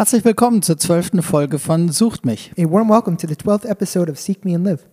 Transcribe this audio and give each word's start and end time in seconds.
Herzlich 0.00 0.24
willkommen 0.24 0.62
zur 0.62 0.78
zwölften 0.78 1.20
Folge 1.20 1.58
von 1.58 1.90
Sucht 1.90 2.24
mich, 2.24 2.52
A 2.58 2.62
warm 2.62 2.88
welcome 2.88 3.18
to 3.18 3.28
the 3.28 3.34
12th 3.34 3.68
episode 3.68 4.10
of 4.10 4.18
Seek 4.18 4.46
Me 4.46 4.54
and 4.54 4.64
Live, 4.64 4.88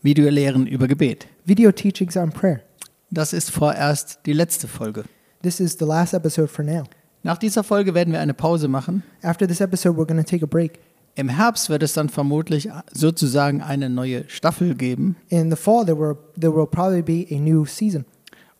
Videolehren 0.00 0.66
über 0.66 0.88
Gebet. 0.88 1.26
video 1.44 1.70
teachings 1.70 2.16
on 2.16 2.30
prayer. 2.30 2.62
Das 3.10 3.34
ist 3.34 3.50
vorerst 3.50 4.20
die 4.24 4.32
letzte 4.32 4.66
Folge. 4.66 5.04
This 5.42 5.60
is 5.60 5.76
the 5.78 5.84
last 5.84 6.14
episode 6.14 6.48
for 6.48 6.64
now. 6.64 6.84
Nach 7.22 7.36
dieser 7.36 7.64
Folge 7.64 7.92
werden 7.92 8.14
wir 8.14 8.20
eine 8.20 8.32
Pause 8.32 8.66
machen. 8.66 9.02
After 9.20 9.46
this 9.46 9.60
episode, 9.60 9.94
we're 9.94 10.06
going 10.06 10.24
to 10.24 10.26
take 10.26 10.42
a 10.42 10.48
break. 10.48 10.78
Im 11.16 11.28
Herbst 11.28 11.68
wird 11.68 11.82
es 11.82 11.92
dann 11.92 12.08
vermutlich 12.08 12.70
sozusagen 12.90 13.60
eine 13.60 13.90
neue 13.90 14.24
Staffel 14.26 14.74
geben 14.74 15.16
In 15.28 15.50
the 15.50 15.56
fall, 15.58 15.84
there, 15.84 15.98
were, 15.98 16.16
there 16.40 16.56
will 16.56 16.66
probably 16.66 17.02
be 17.02 17.26
a 17.30 17.38
new 17.38 17.66
season 17.66 18.06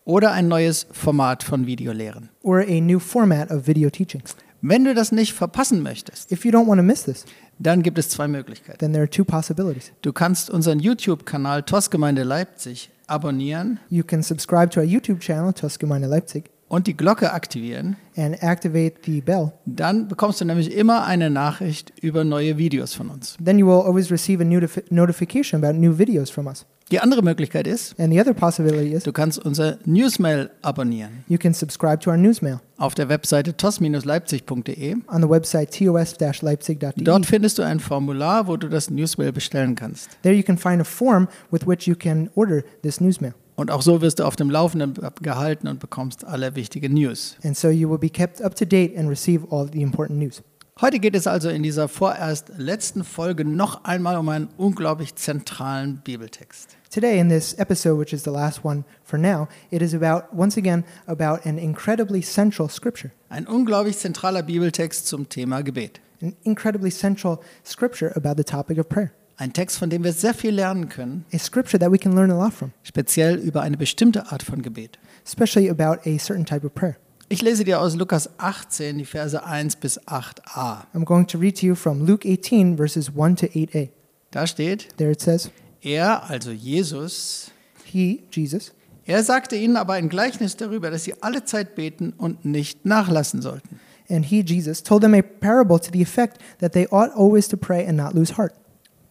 oder 0.04 0.32
ein 0.32 0.46
neues 0.46 0.86
Format 0.92 1.42
von 1.42 1.66
Videolehren. 1.66 2.28
or 2.42 2.58
a 2.60 2.80
new 2.82 2.98
format 2.98 3.50
of 3.50 3.66
video 3.66 3.88
teachings. 3.88 4.36
Wenn 4.68 4.84
du 4.84 4.94
das 4.94 5.12
nicht 5.12 5.32
verpassen 5.32 5.82
möchtest, 5.82 6.32
If 6.32 6.44
you 6.44 6.50
don't 6.50 6.66
want 6.66 6.78
to 6.78 6.82
miss 6.82 7.04
this, 7.04 7.24
dann 7.58 7.82
gibt 7.82 7.98
es 7.98 8.08
zwei 8.08 8.26
Möglichkeiten. 8.28 8.78
then 8.78 8.92
there 8.92 9.02
are 9.02 9.10
two 9.10 9.24
possibilities. 9.24 9.92
Du 10.02 10.12
kannst 10.12 10.50
unseren 10.50 10.80
YouTube-Kanal 10.80 11.62
TOS 11.62 11.90
Gemeinde 11.90 12.22
Leipzig 12.24 12.90
abonnieren 13.06 13.78
You 13.88 14.02
can 14.02 14.22
subscribe 14.22 14.70
to 14.70 14.80
our 14.80 14.86
YouTube 14.86 15.20
channel, 15.20 15.52
Tuscaloosa 15.52 16.06
Leipzig, 16.06 16.50
und 16.68 16.88
die 16.88 16.96
Glocke 16.96 17.32
aktivieren. 17.32 17.96
and 18.16 18.42
activate 18.42 18.94
the 19.04 19.20
bell. 19.20 19.52
Dann 19.66 20.08
bekommst 20.08 20.40
du 20.40 20.44
nämlich 20.44 20.72
immer 20.74 21.04
eine 21.04 21.30
Nachricht 21.30 21.92
über 22.02 22.24
neue 22.24 22.58
Videos 22.58 22.92
von 22.94 23.08
uns. 23.10 23.36
Then 23.44 23.58
you 23.58 23.66
will 23.66 23.86
always 23.86 24.10
receive 24.10 24.42
a 24.42 24.46
notifi- 24.46 24.82
notification 24.90 25.62
about 25.64 25.78
new 25.78 25.96
videos 25.96 26.28
from 26.30 26.48
us. 26.48 26.66
Die 26.92 27.00
andere 27.00 27.20
Möglichkeit 27.20 27.66
ist, 27.66 27.98
And 27.98 28.12
the 28.12 28.20
other 28.20 28.32
possibility 28.32 28.92
is 28.92 29.02
du 29.02 29.12
kannst 29.12 29.44
unser 29.44 29.78
Newsmail 29.86 30.50
abonnieren 30.62 31.24
you 31.26 31.36
can 31.36 31.52
subscribe 31.52 31.98
to 31.98 32.10
our 32.10 32.16
newsmail 32.16 32.60
auf 32.78 32.94
der 32.94 33.08
Webseite 33.08 33.56
tos-leipzig.de. 33.56 34.94
on 35.08 35.22
the 35.22 35.28
website 35.28 35.72
tos-leipzig.de. 35.72 37.02
Dort 37.02 37.26
findest 37.26 37.58
du 37.58 37.64
ein 37.64 37.80
Formular, 37.80 38.46
wo 38.46 38.56
du 38.56 38.68
das 38.68 38.88
Newsmail 38.88 39.32
bestellen 39.32 39.74
kannst. 39.74 40.10
There 40.22 40.34
you 40.34 40.44
can 40.44 40.56
find 40.56 40.80
a 40.80 40.84
form 40.84 41.26
with 41.50 41.66
which 41.66 41.88
you 41.88 41.96
can 41.96 42.30
order 42.36 42.62
this 42.82 43.00
newsmail. 43.00 43.34
Und 43.56 43.72
auch 43.72 43.82
so 43.82 44.00
wirst 44.00 44.20
du 44.20 44.24
auf 44.24 44.36
dem 44.36 44.50
Laufenden 44.50 44.94
gehalten 45.22 45.66
und 45.66 45.80
bekommst 45.80 46.24
alle 46.24 46.54
wichtigen 46.54 46.94
News. 46.94 47.36
And 47.42 47.56
so 47.56 47.68
you 47.68 47.90
will 47.90 47.98
be 47.98 48.10
kept 48.10 48.40
up 48.42 48.54
to 48.54 48.64
date 48.64 48.96
and 48.96 49.08
receive 49.08 49.44
all 49.50 49.68
the 49.72 49.82
important 49.82 50.20
news. 50.20 50.40
Heute 50.78 50.98
geht 50.98 51.16
es 51.16 51.26
also 51.26 51.48
in 51.48 51.62
dieser 51.62 51.88
vorerst 51.88 52.52
letzten 52.58 53.02
Folge 53.02 53.46
noch 53.46 53.84
einmal 53.84 54.18
um 54.18 54.28
einen 54.28 54.48
unglaublich 54.58 55.14
zentralen 55.14 56.02
Bibeltext. 56.04 56.75
Today, 56.96 57.18
in 57.18 57.28
this 57.28 57.54
episode, 57.58 57.98
which 57.98 58.14
is 58.14 58.22
the 58.22 58.30
last 58.30 58.64
one 58.64 58.86
for 59.04 59.18
now, 59.18 59.50
it 59.70 59.82
is 59.82 59.92
about, 59.92 60.32
once 60.32 60.56
again, 60.56 60.82
about 61.06 61.44
an 61.44 61.58
incredibly 61.58 62.22
central 62.22 62.70
scripture. 62.70 63.12
Ein 63.28 63.46
unglaublich 63.46 63.98
zentraler 63.98 64.42
Bibeltext 64.42 65.06
zum 65.06 65.28
Thema 65.28 65.60
Gebet. 65.62 66.00
An 66.22 66.34
incredibly 66.44 66.90
central 66.90 67.42
scripture 67.64 68.16
about 68.16 68.38
the 68.38 68.44
topic 68.44 68.78
of 68.78 68.88
prayer. 68.88 69.12
Ein 69.36 69.52
Text, 69.52 69.76
von 69.76 69.90
dem 69.90 70.04
wir 70.04 70.14
sehr 70.14 70.32
viel 70.32 70.54
lernen 70.54 70.88
können, 70.88 71.26
A 71.34 71.38
scripture 71.38 71.78
that 71.78 71.92
we 71.92 71.98
can 71.98 72.14
learn 72.14 72.30
a 72.30 72.42
lot 72.42 72.54
from, 72.54 72.72
speziell 72.82 73.36
über 73.40 73.60
eine 73.60 73.76
bestimmte 73.76 74.32
Art 74.32 74.42
von 74.42 74.62
Gebet. 74.62 74.98
especially 75.22 75.68
about 75.68 76.00
a 76.06 76.16
certain 76.18 76.46
type 76.46 76.64
of 76.64 76.74
prayer. 76.74 76.96
Ich 77.28 77.42
lese 77.42 77.64
dir 77.64 77.78
aus 77.78 77.94
Lukas 77.94 78.30
18 78.38 78.96
die 78.96 79.04
Verse 79.04 79.44
1 79.44 79.76
bis 79.76 80.00
8a. 80.08 80.86
I'm 80.94 81.04
going 81.04 81.26
to 81.26 81.36
read 81.36 81.58
to 81.58 81.66
you 81.66 81.74
from 81.74 82.06
Luke 82.06 82.26
18, 82.26 82.78
verses 82.78 83.10
1 83.14 83.36
to 83.36 83.46
8a. 83.48 83.90
Da 84.30 84.46
steht, 84.46 84.88
There 84.96 85.10
it 85.10 85.20
says, 85.20 85.50
er, 85.82 86.28
also 86.28 86.50
Jesus, 86.50 87.50
He, 87.84 88.22
Jesus, 88.30 88.72
er 89.04 89.22
sagte 89.22 89.56
ihnen 89.56 89.76
aber 89.76 89.94
ein 89.94 90.08
Gleichnis 90.08 90.56
darüber, 90.56 90.90
dass 90.90 91.04
sie 91.04 91.14
alle 91.22 91.44
Zeit 91.44 91.74
beten 91.76 92.12
und 92.16 92.44
nicht 92.44 92.84
nachlassen 92.84 93.40
sollten. 93.42 93.80
and 94.08 94.26
he, 94.26 94.40
Jesus, 94.40 94.82
told 94.82 95.02
them 95.02 95.14
a 95.14 95.22
parable 95.22 95.78
to 95.78 95.90
the 95.90 96.00
effect 96.02 96.38
that 96.58 96.72
they 96.72 96.86
ought 96.88 97.10
always 97.16 97.48
to 97.48 97.56
pray 97.56 97.84
and 97.84 97.96
not 97.96 98.14
lose 98.14 98.36
heart. 98.36 98.54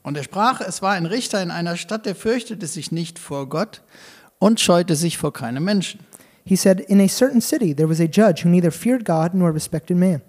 Und 0.04 0.18
er 0.18 0.24
sprach, 0.24 0.62
es 0.62 0.82
war 0.82 0.94
ein 0.94 1.06
Richter 1.06 1.42
in 1.42 1.52
einer 1.52 1.78
Stadt, 1.78 2.06
der 2.06 2.16
fürchtete 2.16 2.68
sich 2.68 2.92
nicht 2.92 3.18
vor 3.18 3.50
Gott 3.50 3.82
und 4.38 4.60
scheute 4.60 4.96
sich 4.96 5.18
vor 5.18 5.34
keinem 5.34 5.64
Menschen. 5.64 6.00
He 6.46 6.56
said, 6.56 6.80
In 6.80 7.02
a 7.02 7.08
certain 7.08 7.42
city 7.42 7.74
there 7.74 7.90
was 7.90 8.00
a 8.00 8.04
judge 8.06 8.46
who 8.46 8.50
neither 8.50 8.72
feared 8.72 9.04
God 9.04 9.34
nor 9.34 9.54
respected 9.54 9.98
man. 9.98 10.22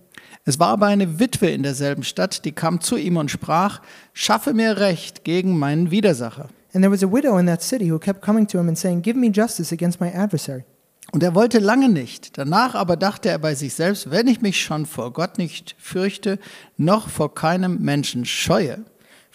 Es 0.48 0.60
war 0.60 0.68
aber 0.68 0.86
eine 0.86 1.18
Witwe 1.18 1.48
in 1.48 1.64
derselben 1.64 2.04
Stadt, 2.04 2.44
die 2.44 2.52
kam 2.52 2.80
zu 2.80 2.96
ihm 2.96 3.16
und 3.16 3.32
sprach, 3.32 3.82
schaffe 4.12 4.54
mir 4.54 4.78
Recht 4.78 5.24
gegen 5.24 5.58
meinen 5.58 5.90
Widersacher. 5.90 6.48
And 6.72 6.82
there 6.82 6.92
was 6.92 7.02
a 7.02 7.10
widow 7.10 7.36
in 7.38 7.46
that 7.46 7.62
city 7.62 7.90
who 7.90 7.98
kept 7.98 8.22
coming 8.22 8.46
to 8.46 8.58
him 8.58 8.68
and 8.68 8.78
saying, 8.78 9.02
Give 9.02 9.18
me 9.18 9.30
justice 9.32 9.72
against 9.72 10.00
my 10.00 10.12
adversary. 10.14 10.64
Und 11.12 11.22
er 11.22 11.34
wollte 11.34 11.58
lange 11.58 11.88
nicht. 11.88 12.38
Danach 12.38 12.74
aber 12.74 12.96
dachte 12.96 13.28
er 13.28 13.38
bei 13.38 13.54
sich 13.54 13.74
selbst, 13.74 14.10
wenn 14.10 14.28
ich 14.28 14.40
mich 14.40 14.60
schon 14.60 14.86
vor 14.86 15.12
Gott 15.12 15.36
nicht 15.36 15.74
fürchte, 15.78 16.38
noch 16.76 17.08
vor 17.08 17.34
keinem 17.34 17.78
Menschen 17.80 18.24
scheue, 18.24 18.84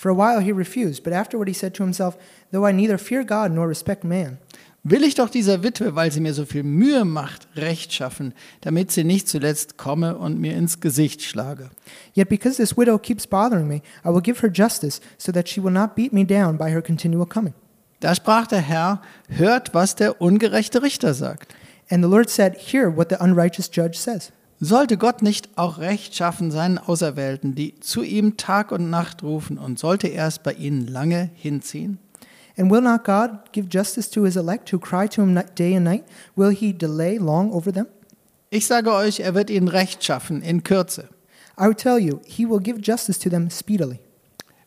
For 0.02 0.10
a 0.12 0.16
while 0.16 0.42
he 0.42 0.52
refused, 0.52 1.04
but 1.04 1.14
afterward 1.14 1.48
he 1.48 1.54
said 1.54 1.76
to 1.76 1.84
himself, 1.84 2.18
Though 2.52 2.68
I 2.68 2.74
neither 2.74 2.98
fear 2.98 3.24
God 3.24 3.52
nor 3.52 3.68
respect 3.70 4.04
man, 4.04 4.40
will 4.84 5.04
ich 5.04 5.16
doch 5.16 5.30
dieser 5.30 5.64
Witwe, 5.64 5.96
weil 5.96 6.12
sie 6.12 6.20
mir 6.20 6.34
so 6.34 6.46
viel 6.46 6.64
Mühe 6.64 7.06
macht, 7.06 7.48
Recht 7.56 7.94
schaffen, 7.94 8.34
damit 8.62 8.92
sie 8.92 9.04
nicht 9.04 9.28
zuletzt 9.30 9.78
komme 9.78 10.18
und 10.18 10.40
mir 10.40 10.56
ins 10.56 10.80
Gesicht 10.80 11.22
schlage. 11.22 11.70
yet 12.14 12.30
because 12.30 12.58
this 12.58 12.78
widow 12.78 12.98
keeps 12.98 13.28
bothering 13.28 13.68
me, 13.68 13.82
I 14.04 14.10
will 14.10 14.22
give 14.22 14.42
her 14.42 14.52
justice 14.52 15.02
so 15.18 15.32
that 15.32 15.48
she 15.48 15.62
will 15.62 15.72
not 15.72 15.96
beat 15.96 16.14
me 16.14 16.26
down 16.26 16.58
by 16.58 16.72
her 16.72 16.82
continual 16.82 17.26
coming. 17.26 17.54
Da 18.00 18.16
sprach 18.16 18.48
der 18.48 18.62
Herr, 18.62 19.02
hört, 19.30 19.76
was 19.76 19.96
der 19.96 20.22
ungerechte 20.22 20.82
Richter 20.82 21.14
sagt. 21.14 21.54
And 21.90 22.04
the 22.04 22.10
Lord 22.10 22.30
said, 22.30 22.56
Hear 22.58 22.96
what 22.96 23.10
the 23.10 23.18
unrighteous 23.20 23.70
judge 23.72 23.98
says. 23.98 24.32
Sollte 24.60 24.98
Gott 24.98 25.22
nicht 25.22 25.50
auch 25.58 25.78
Recht 25.78 26.16
schaffen 26.16 26.52
seinen 26.52 26.78
Auserwählten, 26.78 27.56
die 27.56 27.80
zu 27.80 28.04
ihm 28.04 28.38
Tag 28.38 28.72
und 28.72 28.90
Nacht 28.90 29.24
rufen, 29.24 29.58
und 29.58 29.78
sollte 29.78 30.08
er 30.08 30.28
es 30.28 30.40
bei 30.40 30.54
ihnen 30.54 30.88
lange 30.88 31.30
hinziehen? 31.36 32.00
And 32.58 32.70
will 32.70 32.82
not 32.82 33.04
God 33.04 33.52
give 33.52 33.70
justice 33.70 34.10
to 34.12 34.24
his 34.24 34.36
elect 34.36 34.70
who 34.70 34.80
cry 34.80 35.08
to 35.08 35.22
him 35.22 35.42
day 35.56 35.74
and 35.74 35.86
night? 35.86 36.06
Will 36.36 36.50
he 36.50 36.74
delay 36.74 37.18
long 37.18 37.52
over 37.54 37.72
them? 37.72 37.88
Ich 38.50 38.66
sage 38.66 38.88
euch, 38.88 39.22
er 39.22 39.34
wird 39.34 39.50
ihnen 39.50 39.70
Recht 39.70 40.04
schaffen 40.04 40.42
in 40.42 40.62
Kürze. 40.64 41.08
I 41.58 41.68
would 41.68 41.78
tell 41.78 41.98
you, 41.98 42.20
he 42.26 42.46
will 42.46 42.60
give 42.60 42.82
justice 42.82 43.18
to 43.20 43.30
them 43.30 43.50
speedily. 43.50 44.00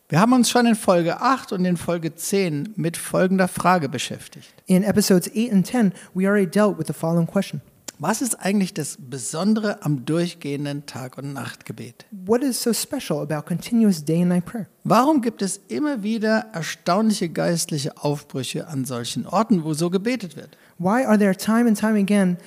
Wir 0.09 0.19
haben 0.19 0.33
uns 0.33 0.49
schon 0.49 0.65
in 0.65 0.75
Folge 0.75 1.21
8 1.21 1.51
und 1.51 1.65
in 1.65 1.77
Folge 1.77 2.15
10 2.15 2.73
mit 2.75 2.95
folgender 2.95 3.47
Frage 3.47 3.89
beschäftigt. 3.89 4.53
In 4.67 4.83
episodes 4.83 5.29
8 5.35 5.51
and 5.51 5.65
10, 5.65 5.93
we 6.13 6.27
already 6.27 6.47
dealt 6.47 6.77
with 6.77 6.87
the 6.87 6.93
following 6.93 7.27
question 7.27 7.61
Was 7.97 8.21
ist 8.21 8.35
eigentlich 8.35 8.73
das 8.73 8.97
Besondere 8.99 9.81
am 9.81 10.05
durchgehenden 10.05 10.85
Tag- 10.85 11.17
und 11.17 11.31
Nachtgebet? 11.31 12.05
What 12.11 12.43
is 12.43 12.61
so 12.61 12.73
special 12.73 13.21
about 13.21 13.47
continuous 13.47 14.03
day 14.03 14.21
and 14.21 14.27
night 14.27 14.45
prayer? 14.45 14.67
Warum 14.83 15.21
gibt 15.21 15.41
es 15.41 15.61
immer 15.69 16.03
wieder 16.03 16.47
erstaunliche 16.51 17.29
geistliche 17.29 17.95
Aufbrüche 17.95 18.67
an 18.67 18.83
solchen 18.83 19.25
Orten, 19.25 19.63
wo 19.63 19.73
so 19.73 19.89
gebetet 19.89 20.35
wird? 20.35 20.57
Why 20.77 21.05
are 21.05 21.17
there 21.17 21.37
time 21.37 21.67
and 21.67 21.79
time 21.79 21.97
again 21.97 22.37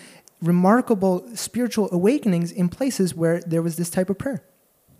remarkable 0.42 1.22
spiritual 1.34 1.88
awakenings 1.92 2.52
in 2.52 2.68
places 2.68 3.16
where 3.16 3.40
there 3.40 3.64
was 3.64 3.76
this 3.76 3.90
type 3.90 4.10
of 4.10 4.18
prayer? 4.18 4.42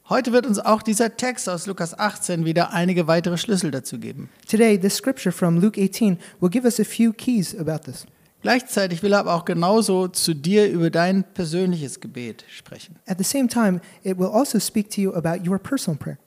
Heute 0.09 0.33
wird 0.33 0.47
uns 0.47 0.59
auch 0.59 0.81
dieser 0.81 1.19
Text 1.19 1.47
aus 1.51 1.67
Lukas 1.67 1.99
18 1.99 2.47
wieder 2.47 2.73
einige 2.73 3.07
weitere 3.07 3.37
Schlüssel 3.37 3.71
dazu 3.71 3.99
geben. 3.99 4.31
Today, 4.49 4.81
this 4.81 4.97
scripture 4.97 5.31
from 5.31 5.61
Luke 5.61 5.79
18 5.79 6.17
will 6.41 6.49
give 6.49 6.65
us 6.65 6.81
a 6.81 6.85
few 6.85 7.13
keys 7.13 7.55
about 7.55 7.81
this. 7.81 8.07
Gleichzeitig 8.41 9.03
will 9.03 9.13
er 9.13 9.19
aber 9.19 9.35
auch 9.35 9.45
genauso 9.45 10.07
zu 10.07 10.35
dir 10.35 10.71
über 10.71 10.91
dein 10.91 11.25
persönliches 11.35 12.01
Gebet 12.01 12.45
sprechen. 12.49 12.97
At 13.07 13.19
the 13.19 13.25
same 13.25 13.49
time, 13.49 13.81
it 14.05 14.17
will 14.19 14.29
also 14.29 14.61
speak 14.61 14.91
to 14.91 15.01
you 15.01 15.13
about 15.15 15.49
your 15.49 15.59
personal 15.59 15.99
prayer. 15.99 16.19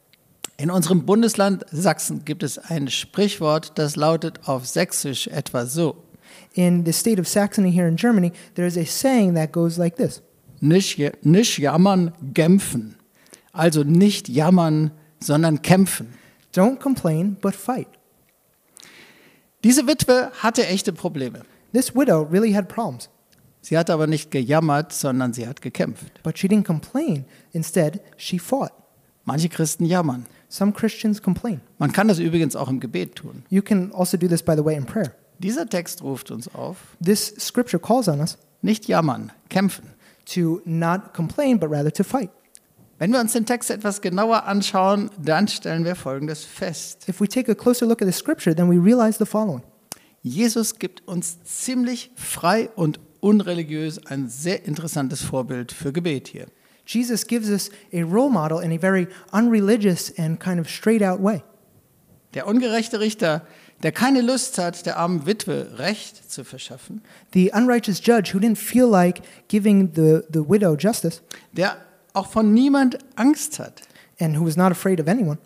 In 0.57 0.69
unserem 0.69 1.05
Bundesland 1.05 1.65
Sachsen 1.71 2.23
gibt 2.25 2.43
es 2.43 2.57
ein 2.57 2.89
Sprichwort, 2.89 3.71
das 3.79 3.95
lautet 3.95 4.47
auf 4.47 4.67
Sächsisch 4.67 5.27
etwa 5.27 5.65
so. 5.65 6.03
In 6.53 6.85
the 6.85 6.91
state 6.91 7.19
of 7.19 7.27
Saxony 7.27 7.71
here 7.71 7.87
in 7.87 7.95
Germany, 7.95 8.31
there 8.55 8.67
is 8.67 8.77
a 8.77 8.85
saying 8.85 9.33
that 9.35 9.53
goes 9.53 9.77
like 9.77 9.95
this 9.95 10.21
Nicht, 10.59 10.99
nicht 11.25 11.57
jammern, 11.57 12.11
kämpfen. 12.35 12.95
Also 13.53 13.83
nicht 13.83 14.29
jammern, 14.29 14.91
sondern 15.19 15.61
kämpfen. 15.61 16.13
Don't 16.53 16.77
complain, 16.77 17.37
but 17.41 17.55
fight. 17.55 17.87
Diese 19.63 19.87
Witwe 19.87 20.31
hatte 20.39 20.67
echte 20.67 20.91
Probleme. 20.93 21.41
This 21.73 21.95
widow 21.95 22.23
really 22.31 22.53
had 22.53 22.67
problems, 22.67 23.09
Sie 23.63 23.77
hat 23.77 23.89
aber 23.91 24.07
nicht 24.07 24.31
gejammert, 24.31 24.91
sondern 24.91 25.33
sie 25.33 25.47
hat 25.47 25.61
gekämpft. 25.61 26.23
but 26.23 26.37
she 26.37 26.47
didn't 26.47 26.65
complain. 26.65 27.25
Instead, 27.53 28.01
she 28.17 28.39
fought. 28.39 28.71
Manche 29.23 29.49
Christen 29.49 29.85
jammern. 29.85 30.25
Some 30.49 30.73
Christians 30.73 31.21
complain. 31.21 31.61
Man 31.77 31.91
kann 31.93 32.07
das 32.07 32.17
übrigens 32.19 32.55
auch 32.55 32.69
im 32.69 32.79
Gebet 32.79 33.15
tun. 33.15 33.43
You 33.49 33.61
can 33.61 33.91
also 33.93 34.17
do 34.17 34.27
this, 34.27 34.41
by 34.41 34.55
the 34.55 34.65
way, 34.65 34.75
in 34.75 34.85
prayer. 34.85 35.13
Dieser 35.37 35.69
Text 35.69 36.01
ruft 36.01 36.31
uns 36.31 36.53
auf, 36.53 36.77
This 37.03 37.33
scripture 37.39 37.79
calls 37.81 38.07
on 38.07 38.19
us 38.19 38.37
nicht 38.63 38.87
jammern, 38.87 39.31
kämpfen. 39.49 39.85
to 40.25 40.61
not 40.65 41.13
complain, 41.13 41.59
but 41.59 41.69
rather 41.71 41.91
to 41.91 42.03
fight. 42.03 42.29
Wenn 42.99 43.11
wir 43.11 43.19
uns 43.19 43.33
den 43.33 43.45
Text 43.45 43.69
etwas 43.71 44.01
genauer 44.01 44.45
anschauen, 44.45 45.09
dann 45.19 45.47
stellen 45.47 45.85
wir 45.85 45.95
Folgendes 45.95 46.43
fest. 46.45 47.07
If 47.09 47.19
we 47.21 47.27
take 47.27 47.51
a 47.51 47.55
closer 47.55 47.85
look 47.87 48.01
at 48.01 48.07
the 48.07 48.11
scripture, 48.13 48.55
then 48.55 48.69
we 48.69 48.77
realize 48.83 49.17
the 49.17 49.25
following 49.25 49.61
Jesus 50.23 50.77
gibt 50.77 51.07
uns 51.07 51.43
ziemlich 51.43 52.11
frei 52.15 52.69
und 52.75 52.99
unreligiös 53.21 54.05
ein 54.05 54.27
sehr 54.29 54.65
interessantes 54.65 55.21
Vorbild 55.21 55.71
für 55.71 55.91
Gebet 55.91 56.27
hier. 56.27 56.47
Jesus 56.85 57.25
gives 57.25 57.49
us 57.49 57.69
a 57.93 58.03
role 58.03 58.29
model 58.29 58.61
in 58.61 58.71
a 58.71 58.77
very 58.77 59.07
unreligious 59.31 60.13
and 60.17 60.39
kind 60.39 60.59
of 60.59 60.69
straight 60.69 61.01
out 61.01 61.21
way. 61.21 61.43
Der 62.33 62.47
ungerechte 62.47 62.99
Richter, 62.99 63.45
der 63.83 63.91
keine 63.91 64.21
Lust 64.21 64.57
hat, 64.57 64.85
der 64.85 64.97
armen 64.97 65.25
Witwe 65.25 65.77
Recht 65.77 66.31
zu 66.31 66.43
verschaffen, 66.43 67.01
The 67.33 67.51
unrighteous 67.53 68.01
judge 68.03 68.33
who 68.33 68.39
didn't 68.39 68.57
feel 68.57 68.87
like 68.87 69.21
giving 69.47 69.91
the, 69.95 70.21
the 70.31 70.47
widow 70.47 70.75
justice 70.75 71.21
der 71.51 71.77
auch 72.13 72.27
von 72.27 72.53
niemand 72.53 72.97
Angst 73.15 73.59
hat, 73.59 73.81
and 74.19 74.37
who 74.37 74.45
was 74.45 74.57
not 74.57 74.71
afraid 74.71 74.99
of 74.99 75.07
anyone, 75.07 75.37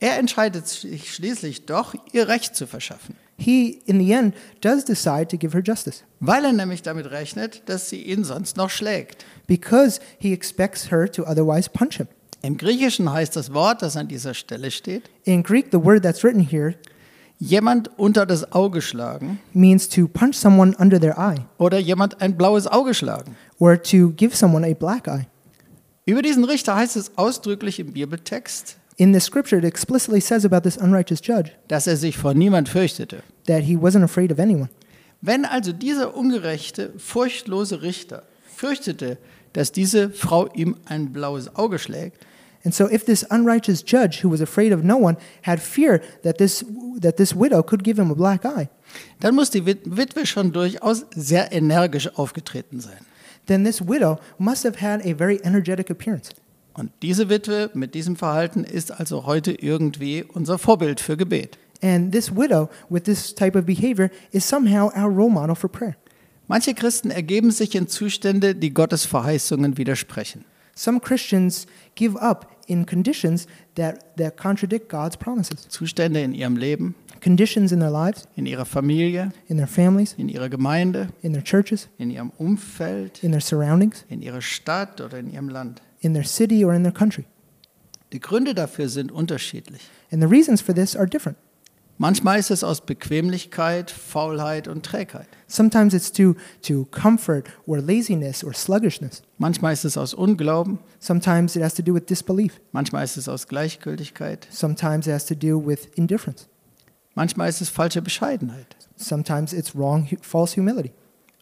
er 0.00 0.18
entscheidet 0.18 0.66
sich 0.68 1.12
schließlich 1.14 1.66
doch, 1.66 1.94
ihr 2.12 2.28
Recht 2.28 2.54
zu 2.56 2.66
verschaffen. 2.66 3.16
he, 3.36 3.80
in 3.86 4.00
the 4.00 4.12
end, 4.12 4.34
does 4.60 4.84
decide 4.84 5.28
to 5.28 5.36
give 5.36 5.52
her 5.56 5.62
justice 5.64 6.02
Weil 6.20 6.44
er 6.44 6.52
nämlich 6.52 6.82
damit 6.82 7.10
rechnet, 7.10 7.62
dass 7.66 7.88
sie 7.88 8.02
ihn 8.02 8.24
sonst 8.24 8.56
noch 8.56 8.70
schlägt. 8.70 9.24
because 9.46 10.00
he 10.18 10.32
expects 10.32 10.90
her 10.90 11.10
to 11.10 11.22
otherwise 11.24 11.68
punch 11.70 11.96
him. 11.98 12.08
Im 12.42 12.56
Griechischen 12.56 13.12
heißt 13.12 13.34
das 13.34 13.52
Wort, 13.52 13.82
das 13.82 13.96
an 13.96 14.06
dieser 14.08 14.34
Stelle 14.34 14.70
steht, 14.70 15.10
In 15.24 15.42
Greek, 15.42 15.66
the 15.72 15.82
word 15.84 16.02
that's 16.02 16.22
written 16.24 16.40
here 16.40 16.74
jemand 17.40 17.90
unter 17.98 18.26
das 18.26 18.52
Auge 18.52 18.82
schlagen 18.82 19.38
means 19.52 19.88
to 19.88 20.08
punch 20.08 20.34
someone 20.36 20.74
under 20.78 21.00
their 21.00 21.16
eye 21.18 21.44
oder 21.58 21.78
jemand 21.78 22.20
ein 22.20 22.36
blaues 22.36 22.66
Auge 22.66 22.94
schlagen. 22.94 23.36
or 23.60 23.80
to 23.80 24.10
give 24.16 24.34
someone 24.36 24.66
a 24.68 24.74
black 24.74 25.06
eye. 25.06 25.26
Über 26.04 26.22
diesen 26.22 26.42
Richter 26.44 26.74
heißt 26.74 26.96
es 26.96 27.16
ausdrücklich 27.16 27.78
im 27.78 27.92
Bibeltext, 27.92 28.77
In 29.00 29.12
the 29.12 29.20
scripture, 29.20 29.58
it 29.58 29.64
explicitly 29.64 30.20
says 30.20 30.44
about 30.44 30.62
this 30.64 30.76
unrighteous 30.76 31.20
judge 31.22 31.52
dass 31.68 31.86
er 31.86 31.96
sich 31.96 32.16
vor 32.18 32.34
niemand 32.34 32.68
fürchtete. 32.68 33.22
that 33.46 33.62
he 33.64 33.76
wasn't 33.76 34.02
afraid 34.04 34.32
of 34.32 34.38
anyone. 34.40 34.68
Wenn 35.20 35.44
also 35.44 35.72
dieser 35.72 36.16
ungerechte, 36.16 36.92
furchtlose 36.98 37.82
Richter 37.82 38.22
fürchtete, 38.56 39.18
dass 39.52 39.70
diese 39.72 40.10
Frau 40.10 40.48
ihm 40.54 40.76
ein 40.86 41.12
blaues 41.12 41.54
Auge 41.56 41.78
schlägt, 41.78 42.24
And 42.64 42.74
so, 42.74 42.88
if 42.90 43.04
this 43.04 43.22
unrighteous 43.30 43.84
judge, 43.86 44.20
who 44.24 44.28
was 44.30 44.40
afraid 44.40 44.72
of 44.72 44.82
no 44.82 44.96
one, 44.98 45.16
had 45.42 45.60
fear 45.60 46.00
that 46.24 46.38
this, 46.38 46.64
that 47.00 47.16
this 47.16 47.32
widow 47.32 47.62
could 47.62 47.84
give 47.84 47.98
him 48.00 48.10
a 48.10 48.14
black 48.16 48.44
eye, 48.44 48.68
dann 49.20 49.36
muss 49.36 49.50
die 49.50 49.64
Wit- 49.64 49.84
Witwe 49.86 50.26
schon 50.26 50.50
durchaus 50.52 51.06
sehr 51.14 51.52
energisch 51.52 52.08
aufgetreten 52.18 52.80
sein. 52.80 52.98
then 53.46 53.62
this 53.64 53.80
widow 53.80 54.18
must 54.38 54.64
have 54.64 54.80
had 54.80 55.00
a 55.06 55.14
very 55.14 55.40
energetic 55.44 55.88
appearance. 55.88 56.30
Und 56.78 56.92
diese 57.02 57.28
Witwe 57.28 57.70
mit 57.74 57.94
diesem 57.94 58.14
Verhalten 58.14 58.62
ist 58.62 58.92
also 58.92 59.26
heute 59.26 59.50
irgendwie 59.50 60.22
unser 60.22 60.58
Vorbild 60.58 61.00
für 61.00 61.16
Gebet. 61.16 61.58
And 61.82 62.12
this 62.12 62.30
widow, 62.30 62.68
with 62.88 63.02
this 63.02 63.34
type 63.34 63.58
of 63.58 63.66
behavior, 63.66 64.10
is 64.30 64.48
somehow 64.48 64.88
our 64.96 65.10
role 65.10 65.30
model 65.30 65.56
for 65.56 65.68
prayer. 65.68 65.96
Manche 66.46 66.74
Christen 66.74 67.10
ergeben 67.10 67.50
sich 67.50 67.74
in 67.74 67.88
Zustände, 67.88 68.54
die 68.54 68.72
Gottes 68.72 69.06
Verheißungen 69.06 69.76
widersprechen. 69.76 70.44
Some 70.76 71.00
Christians 71.00 71.66
give 71.96 72.16
up 72.16 72.46
in 72.68 72.86
conditions 72.86 73.48
that, 73.74 74.16
that 74.16 74.36
contradict 74.36 74.88
God's 74.88 75.16
promises, 75.16 75.68
Zustände 75.68 76.22
in 76.22 76.32
ihrem 76.32 76.56
Leben, 76.56 76.94
conditions 77.20 77.72
in 77.72 77.80
their 77.80 77.90
lives, 77.90 78.28
in 78.36 78.46
ihrer 78.46 78.64
Familie, 78.64 79.32
in 79.48 79.56
their 79.56 79.66
families, 79.66 80.14
in 80.16 80.28
ihrer 80.28 80.48
Gemeinde, 80.48 81.08
in 81.22 81.32
their 81.32 81.42
churches, 81.42 81.88
in 81.98 82.10
ihrem 82.12 82.30
Umfeld, 82.38 83.24
in 83.24 83.32
their 83.32 83.40
surroundings, 83.40 84.04
in 84.08 84.22
ihrer 84.22 84.42
Stadt 84.42 85.00
oder 85.00 85.18
in 85.18 85.32
ihrem 85.32 85.48
Land. 85.48 85.82
In 86.00 86.14
their 86.14 86.24
city, 86.24 86.64
or 86.64 86.74
in 86.74 86.82
their 86.82 86.92
country. 86.92 87.24
Die 88.12 88.20
Gründe 88.20 88.54
dafür 88.54 88.88
sind 88.88 89.12
unterschiedlich. 89.12 89.82
And 90.10 90.22
the 90.22 90.28
reasons 90.28 90.60
for 90.60 90.74
this 90.74 90.96
are 90.96 91.06
different. 91.06 91.36
Manchmal 92.00 92.38
ist 92.38 92.52
es 92.52 92.62
aus 92.62 92.80
Bequemlichkeit, 92.80 93.90
Faulheit 93.90 94.68
und 94.68 94.86
Trägheit. 94.86 95.26
Sometimes 95.48 95.94
it's 95.94 96.12
due 96.12 96.36
to 96.62 96.84
comfort 96.92 97.44
or 97.66 97.78
laziness 97.80 98.44
or 98.44 98.54
sluggishness. 98.54 99.22
Manchmal 99.36 99.72
ist 99.72 99.84
es 99.84 99.96
aus 99.98 100.14
Unglauben, 100.14 100.78
Sometimes 101.00 101.56
it 101.56 101.62
has 101.62 101.74
to 101.74 101.82
do 101.82 101.92
with 101.92 102.04
disbelief. 102.08 102.60
manchmal 102.70 103.02
ist 103.02 103.16
es 103.16 103.28
aus 103.28 103.48
Gleichgültigkeit, 103.48 104.46
Sometimes 104.48 105.08
it 105.08 105.12
has 105.12 105.26
to 105.26 105.34
do 105.34 105.60
with 105.66 105.88
indifference. 105.96 106.48
manchmal 107.16 107.48
ist 107.48 107.60
es 107.60 107.68
falsche 107.68 108.00
Bescheidenheit. 108.00 108.76
Sometimes 108.96 109.52
it's 109.52 109.74
wrong, 109.74 110.06
false 110.22 110.56
humility. 110.56 110.92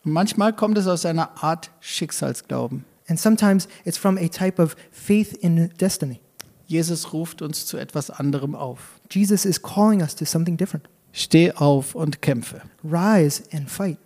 Und 0.07 0.13
manchmal 0.13 0.55
kommt 0.55 0.79
es 0.79 0.87
aus 0.87 1.05
einer 1.05 1.43
Art 1.45 1.71
Schicksalsglauben. 1.81 2.87
And 3.09 3.19
sometimes 3.19 3.69
it's 3.85 3.99
from 3.99 4.19
a 4.19 4.29
type 4.29 4.61
of 4.61 4.77
faith 4.91 5.33
in 5.41 5.71
destiny. 5.79 6.21
Jesus 6.67 7.13
ruft 7.13 7.43
uns 7.43 7.67
zu 7.67 7.77
etwas 7.77 8.11
anderem 8.11 8.55
auf. 8.55 9.01
Jesus 9.11 9.45
is 9.45 9.61
calling 9.61 10.03
us 10.03 10.15
to 10.17 10.25
something 10.25 10.57
different. 10.57 10.89
Steh 11.13 11.53
auf 11.53 11.95
und 11.95 12.21
kämpfe. 12.21 12.63
Rise 12.85 13.45
and 13.53 13.71
fight. 13.71 13.99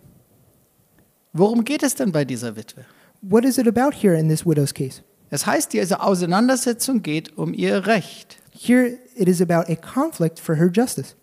Worum 1.33 1.63
geht 1.63 1.81
es 1.81 1.95
denn 1.95 2.11
bei 2.11 2.25
dieser 2.25 2.55
Witwe? 2.55 2.85
What 3.21 3.45
is 3.45 3.57
it 3.57 3.67
about 3.67 3.95
here 3.95 4.17
in 4.17 4.29
this 4.29 4.45
widow's 4.45 4.73
case? 4.73 5.01
Es 5.29 5.45
heißt, 5.45 5.73
diese 5.73 6.01
Auseinandersetzung 6.01 7.01
geht 7.01 7.37
um 7.37 7.53
ihr 7.53 7.87
Recht. 7.87 8.37
Here 8.51 8.97
it 9.15 9.27
is 9.27 9.41
about 9.41 9.71
a 9.71 9.75
conflict 9.75 10.39
for 10.39 10.55
her 10.55 10.69
justice. 10.71 11.15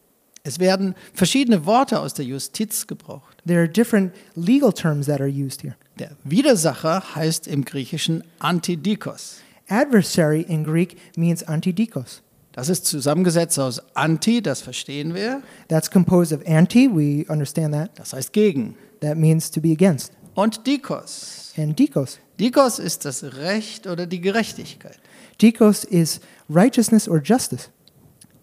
Es 0.42 0.58
werden 0.58 0.94
verschiedene 1.12 1.66
Worte 1.66 2.00
aus 2.00 2.14
der 2.14 2.24
Justiz 2.24 2.86
gebraucht. 2.86 3.27
There 3.46 3.60
are 3.60 3.68
different 3.68 4.12
legal 4.34 4.72
terms 4.72 5.06
that 5.06 5.20
are 5.20 5.28
used 5.28 5.62
here. 5.62 5.76
Der 5.98 6.10
Widersacher 6.24 7.14
heißt 7.14 7.46
im 7.46 7.64
Griechischen 7.64 8.22
Antidikos. 8.38 9.38
Adversary 9.68 10.42
in 10.42 10.64
Greek 10.64 10.96
means 11.16 11.42
antidikos. 11.42 12.22
Das 12.52 12.68
ist 12.68 12.86
zusammengesetzt 12.86 13.58
aus 13.58 13.80
Anti, 13.94 14.42
das 14.42 14.62
verstehen 14.62 15.14
wir, 15.14 15.42
That's 15.68 15.90
composed 15.90 16.32
of 16.32 16.44
anti, 16.46 16.88
we 16.88 17.24
understand 17.30 17.72
that. 17.74 17.90
das 17.98 18.12
heißt 18.12 18.32
gegen, 18.32 18.74
That 19.00 19.16
means 19.16 19.50
to 19.52 19.60
be 19.60 19.70
against. 19.72 20.12
und 20.34 20.66
Dikos. 20.66 21.52
And 21.56 21.78
dikos. 21.78 22.18
Dikos 22.38 22.78
ist 22.78 23.04
das 23.04 23.22
Recht 23.24 23.86
oder 23.86 24.06
die 24.06 24.20
Gerechtigkeit. 24.20 24.98
Dikos 25.40 25.84
is 25.84 26.20
righteousness 26.48 27.08
or 27.08 27.20
justice. 27.22 27.68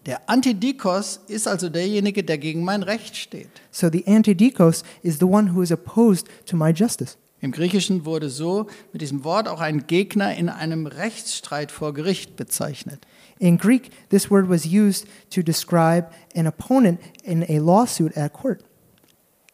Der 0.06 0.30
Antidikos 0.30 1.20
ist 1.28 1.48
also 1.48 1.70
derjenige, 1.70 2.24
der 2.24 2.38
gegen 2.38 2.64
mein 2.64 2.84
Recht 2.84 3.18
steht. 3.18 3.50
So 3.72 3.90
the 3.92 4.06
antidikos 4.06 4.84
is 5.02 5.18
the 5.18 5.26
one 5.26 5.54
who 5.54 5.64
is 5.64 5.72
opposed 5.72 6.28
to 6.46 6.56
my 6.56 6.72
justice. 6.72 7.18
Im 7.42 7.52
Griechischen 7.52 8.06
wurde 8.06 8.30
so 8.30 8.68
mit 8.94 9.02
diesem 9.02 9.24
Wort 9.24 9.48
auch 9.48 9.60
ein 9.62 9.88
Gegner 9.88 10.36
in 10.36 10.50
einem 10.50 10.88
Rechtsstreit 10.88 11.72
vor 11.72 11.94
Gericht 11.94 12.36
bezeichnet. 12.36 13.06
In 13.40 13.58
Greek, 13.58 13.90
this 14.10 14.32
word 14.32 14.48
was 14.48 14.66
used 14.66 15.08
to 15.32 15.42
describe 15.42 16.08
an 16.36 16.48
opponent 16.48 17.00
in 17.24 17.44
a 17.44 17.58
lawsuit 17.60 18.16
at 18.16 18.34
court. 18.34 18.64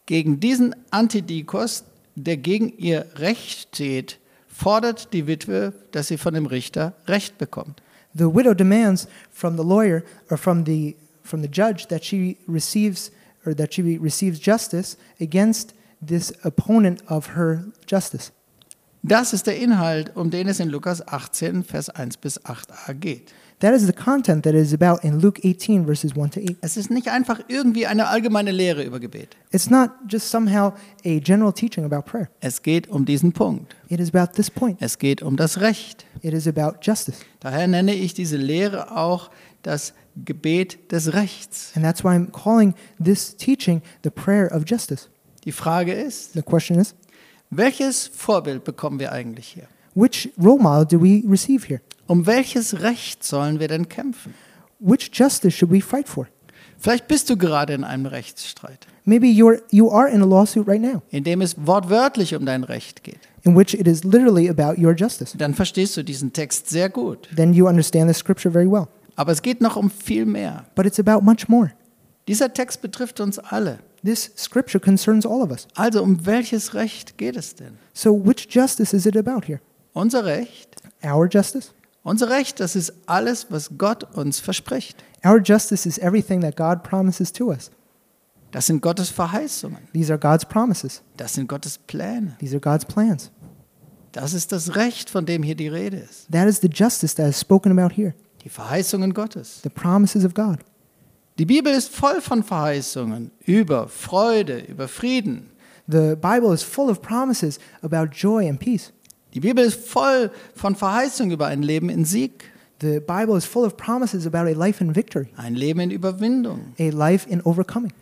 Gegen 0.06 0.40
diesen 0.40 0.76
Antidikos, 0.92 1.86
der 2.16 2.38
gegen 2.38 2.78
ihr 2.78 3.06
Recht 3.16 3.74
steht, 3.74 4.20
fordert 4.48 5.14
die 5.14 5.28
Witwe, 5.28 5.74
dass 5.92 6.10
sie 6.10 6.18
von 6.18 6.34
dem 6.34 6.46
Richter 6.46 6.94
Recht 7.08 7.38
bekommt. 7.38 7.82
The 8.14 8.30
widow 8.30 8.54
demands 8.54 9.08
from 9.32 9.56
the 9.56 9.64
lawyer 9.64 10.04
or 10.30 10.38
from 10.38 10.64
the 10.66 10.96
from 11.24 11.42
the 11.42 11.48
judge 11.48 11.88
that 11.88 12.04
she 12.04 12.38
receives 12.48 13.12
or 13.46 13.54
that 13.54 13.74
she 13.74 13.98
receives 13.98 14.40
justice 14.40 14.98
against 15.20 15.74
this 16.02 16.34
opponent 16.44 17.02
of 17.08 17.36
her 17.36 17.66
justice. 17.86 18.32
Das 19.04 19.34
ist 19.34 19.48
der 19.48 19.58
Inhalt, 19.58 20.16
um 20.16 20.30
den 20.30 20.48
es 20.48 20.60
in 20.60 20.70
Lukas 20.70 21.02
18, 21.08 21.64
Vers 21.64 21.90
1 21.90 22.18
bis 22.18 22.40
8a 22.42 22.94
geht. 22.94 23.34
That 23.62 23.76
is 23.76 23.86
the 23.86 23.94
content 23.94 24.44
that 24.46 24.56
is 24.56 24.74
about 24.74 25.04
in 25.04 25.20
Luke 25.20 25.40
18 25.44 25.86
verses 25.86 26.16
1 26.16 26.32
to 26.32 26.40
8. 26.40 26.58
Es 26.62 26.78
ist 26.78 26.90
nicht 26.90 27.10
einfach 27.10 27.42
irgendwie 27.48 27.86
eine 27.86 28.08
allgemeine 28.08 28.50
Lehre 28.50 28.84
über 28.84 29.00
Gebet. 29.00 29.38
It's 29.52 29.70
not 29.70 29.92
just 30.08 30.32
somehow 30.32 30.74
a 31.06 31.20
general 31.20 31.54
teaching 31.54 31.86
about 31.86 32.02
prayer. 32.10 32.28
Es 32.40 32.64
geht 32.64 32.88
um 32.90 33.06
diesen 33.06 33.34
Punkt. 33.34 33.76
It 33.88 34.00
is 34.00 34.12
about 34.16 34.34
this 34.34 34.50
point. 34.50 34.82
Es 34.82 34.98
geht 34.98 35.22
um 35.22 35.38
das 35.38 35.62
Recht. 35.62 36.08
It 36.24 36.34
is 36.34 36.48
about 36.48 36.80
justice. 36.82 37.18
Daher 37.40 37.68
nenne 37.68 37.94
ich 37.94 38.16
diese 38.16 38.36
Lehre 38.36 38.98
auch 38.98 39.30
das 39.62 39.94
Gebet 40.26 40.92
des 40.92 41.14
Rechts. 41.14 41.72
And 41.76 41.86
that's 41.86 42.04
why 42.04 42.16
I'm 42.16 42.32
calling 42.32 42.74
this 43.04 43.38
teaching 43.38 43.84
the 44.04 44.10
prayer 44.10 44.52
of 44.52 44.64
justice. 44.66 45.08
Die 45.46 45.52
Frage 45.52 45.94
ist, 45.94 46.34
The 46.34 46.42
question 46.42 46.80
is, 46.80 46.96
welches 47.52 48.08
Vorbild 48.08 48.64
bekommen 48.64 49.00
wir 49.00 49.12
eigentlich 49.12 49.50
hier? 49.50 49.68
Which 49.96 50.30
role 50.38 50.60
model 50.60 50.86
do 50.86 51.02
we 51.02 51.24
receive 51.28 51.68
here? 51.68 51.82
Um 52.08 52.26
welches 52.26 52.82
Recht 52.82 53.24
sollen 53.24 53.60
wir 53.60 53.68
denn 53.68 53.88
kämpfen? 53.90 54.34
Which 54.80 55.12
justice 55.14 55.54
should 55.54 55.72
we 55.72 55.82
fight 55.82 56.08
for? 56.10 56.28
Vielleicht 56.78 57.08
bist 57.08 57.30
du 57.30 57.38
gerade 57.38 57.74
in 57.74 57.84
einem 57.84 58.08
Rechtsstreit, 58.08 58.88
Maybe 59.06 59.28
you're 59.28 59.62
you 59.72 59.92
are 59.92 60.10
in 60.10 60.22
a 60.22 60.26
lawsuit 60.26 60.68
right 60.68 60.82
now 60.82 61.02
in 61.12 61.24
dem 61.24 61.42
es 61.42 61.56
wortwörtlich 61.66 62.34
um 62.36 62.46
dein 62.46 62.64
Recht 62.64 63.04
geht. 63.04 63.20
in 63.44 63.56
which 63.56 63.74
it 63.74 63.88
is 63.88 64.04
literally 64.04 64.50
about 64.50 64.80
your 64.82 64.96
justice. 64.96 65.36
Dann 65.38 65.54
verstehst 65.54 65.96
du 65.98 66.04
diesen 66.04 66.34
Text 66.34 66.70
sehr 66.70 66.90
gut. 66.90 67.28
Then 67.36 67.54
you 67.54 67.68
understand 67.68 68.08
the 68.10 68.14
scripture 68.14 68.52
very 68.52 68.70
well. 68.72 68.88
Aber 69.16 69.32
es 69.32 69.42
geht 69.42 69.62
noch 69.62 69.76
um 69.76 69.90
viel 69.92 70.26
mehr. 70.26 70.66
But 70.76 70.86
it's 70.86 71.00
about 71.00 71.22
much 71.24 71.48
more. 71.48 71.72
Dieser 72.28 72.54
Text 72.54 72.82
betrifft 72.82 73.20
uns 73.20 73.38
alle. 73.40 73.80
This 74.04 74.32
scripture 74.38 74.80
concerns 74.80 75.26
all 75.26 75.42
of 75.42 75.52
us. 75.52 75.68
Also 75.76 76.02
um 76.02 76.26
welches 76.26 76.74
Recht 76.74 77.18
geht 77.18 77.36
es 77.36 77.56
denn? 77.56 77.78
So 77.94 78.14
which 78.26 78.48
justice 78.50 78.94
is 78.94 79.06
it 79.06 79.16
about 79.18 79.46
here? 79.48 79.60
Unser 79.94 80.26
Recht? 80.26 80.76
Our 81.04 81.28
justice? 81.32 81.74
Unser 82.04 82.30
Recht, 82.30 82.60
das 82.60 82.76
ist 82.76 82.94
alles, 83.06 83.48
was 83.50 83.72
Gott 83.78 84.04
uns 84.16 84.40
verspricht. 84.40 85.04
Our 85.24 85.40
justice 85.44 85.86
is 85.86 85.98
everything 86.00 86.42
that 86.42 86.56
God 86.56 86.84
promises 86.84 87.32
to 87.34 87.50
us. 87.50 87.70
Das 88.52 88.66
sind 88.66 88.82
Gottes 88.82 89.10
Verheißungen. 89.10 89.78
These 89.94 90.12
are 90.12 90.20
God's 90.20 90.46
promises. 90.46 91.02
Das 91.16 91.34
sind 91.36 91.48
Gottes 91.48 91.78
Pläne. 91.78 92.36
These 92.40 92.56
are 92.56 92.60
God's 92.60 92.86
plans. 92.86 93.32
Das 94.12 94.34
ist 94.34 94.52
das 94.52 94.76
Recht, 94.76 95.10
von 95.10 95.26
dem 95.26 95.42
hier 95.44 95.56
die 95.56 95.70
Rede 95.70 95.98
ist. 95.98 96.30
That 96.32 96.48
is 96.48 96.60
the 96.60 96.68
justice 96.68 97.16
that 97.16 97.30
is 97.30 97.40
spoken 97.40 97.78
about 97.78 97.94
here, 97.96 98.14
Die 98.44 98.50
Verheißungen 98.50 99.14
Gottes. 99.14 99.62
the 99.64 99.70
promises 99.70 100.26
of 100.26 100.34
God. 100.34 100.60
Die 101.40 101.46
Bibel 101.46 101.72
ist 101.74 101.90
voll 101.96 102.20
von 102.20 102.44
Verheißungen 102.44 103.32
über 103.46 103.88
Freude, 103.88 104.60
über 104.60 104.88
Frieden. 104.90 105.52
The 105.88 106.16
Bible 106.16 106.54
is 106.54 106.62
full 106.64 106.90
of 106.90 107.02
promises 107.02 107.58
about 107.82 108.08
joy 108.14 108.50
and 108.50 108.60
peace. 108.60 108.92
Die 109.34 109.40
Bibel 109.40 109.64
ist 109.64 109.88
voll 109.88 110.32
von 110.56 110.76
Verheißungen 110.76 111.32
über 111.32 111.48
ein 111.48 111.64
Leben 111.64 111.90
in 111.90 112.06
Sieg, 112.06 112.52
The 112.82 113.00
Bible 113.00 113.38
is 113.38 113.46
full 113.46 113.64
of 113.64 113.78
promises 113.78 114.26
about 114.26 114.50
a 114.50 114.54
life 114.54 114.84
in 114.84 114.96
victory, 114.96 115.28
ein 115.38 115.54
Leben 115.54 115.82
in 115.82 115.92
Überwindung, 115.92 116.74
a 116.80 116.90
life 116.90 117.30
in 117.30 117.40
overcoming, 117.42 117.94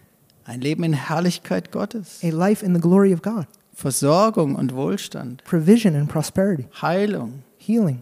ein 0.46 0.62
Leben 0.62 0.86
in 0.86 0.94
Herrlichkeit 0.94 1.72
Gottes, 1.74 2.20
a 2.24 2.30
life 2.30 2.66
in 2.66 2.74
the 2.74 2.80
glory 2.80 3.14
of 3.14 3.22
God, 3.22 3.46
Versorgung 3.74 4.56
und 4.56 4.74
Wohlstand, 4.74 5.44
provision 5.44 5.96
and 5.96 6.08
prosperity, 6.08 6.66
Heilung, 6.82 7.44
healing, 7.58 8.00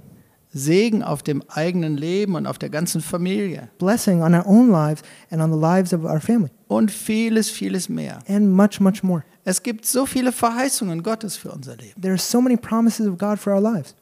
Segen 0.53 1.01
auf 1.01 1.24
dem 1.24 1.43
eigenen 1.50 1.98
Leben 1.98 2.36
und 2.36 2.46
auf 2.46 2.60
der 2.60 2.69
ganzen 2.69 3.01
Familie. 3.01 3.69
Blessing 3.79 4.22
on 4.22 4.36
our 4.36 4.46
own 4.46 4.69
lives 4.69 5.01
and 5.31 5.41
on 5.41 5.51
the 5.51 5.60
lives 5.60 5.93
of 5.93 6.03
our 6.03 6.22
family, 6.22 6.51
und 6.67 6.91
vieles, 6.91 7.50
vieles 7.50 7.89
mehr. 7.89 8.19
and 8.27 8.51
much, 8.55 8.79
much 8.79 9.01
more. 9.01 9.24
Es 9.49 9.63
gibt 9.63 9.85
so 9.85 10.05
viele 10.05 10.33
Verheißungen 10.33 11.03
Gottes 11.03 11.37
für 11.37 11.51
unser 11.51 11.77
Leben. 11.77 12.01
There 12.01 12.11
are 12.13 12.19
so 12.19 12.41
many 12.41 12.57
promises 12.57 13.07
of 13.07 13.17
God 13.17 13.39
for 13.39 13.53
our 13.53 13.61
lives. 13.61 13.95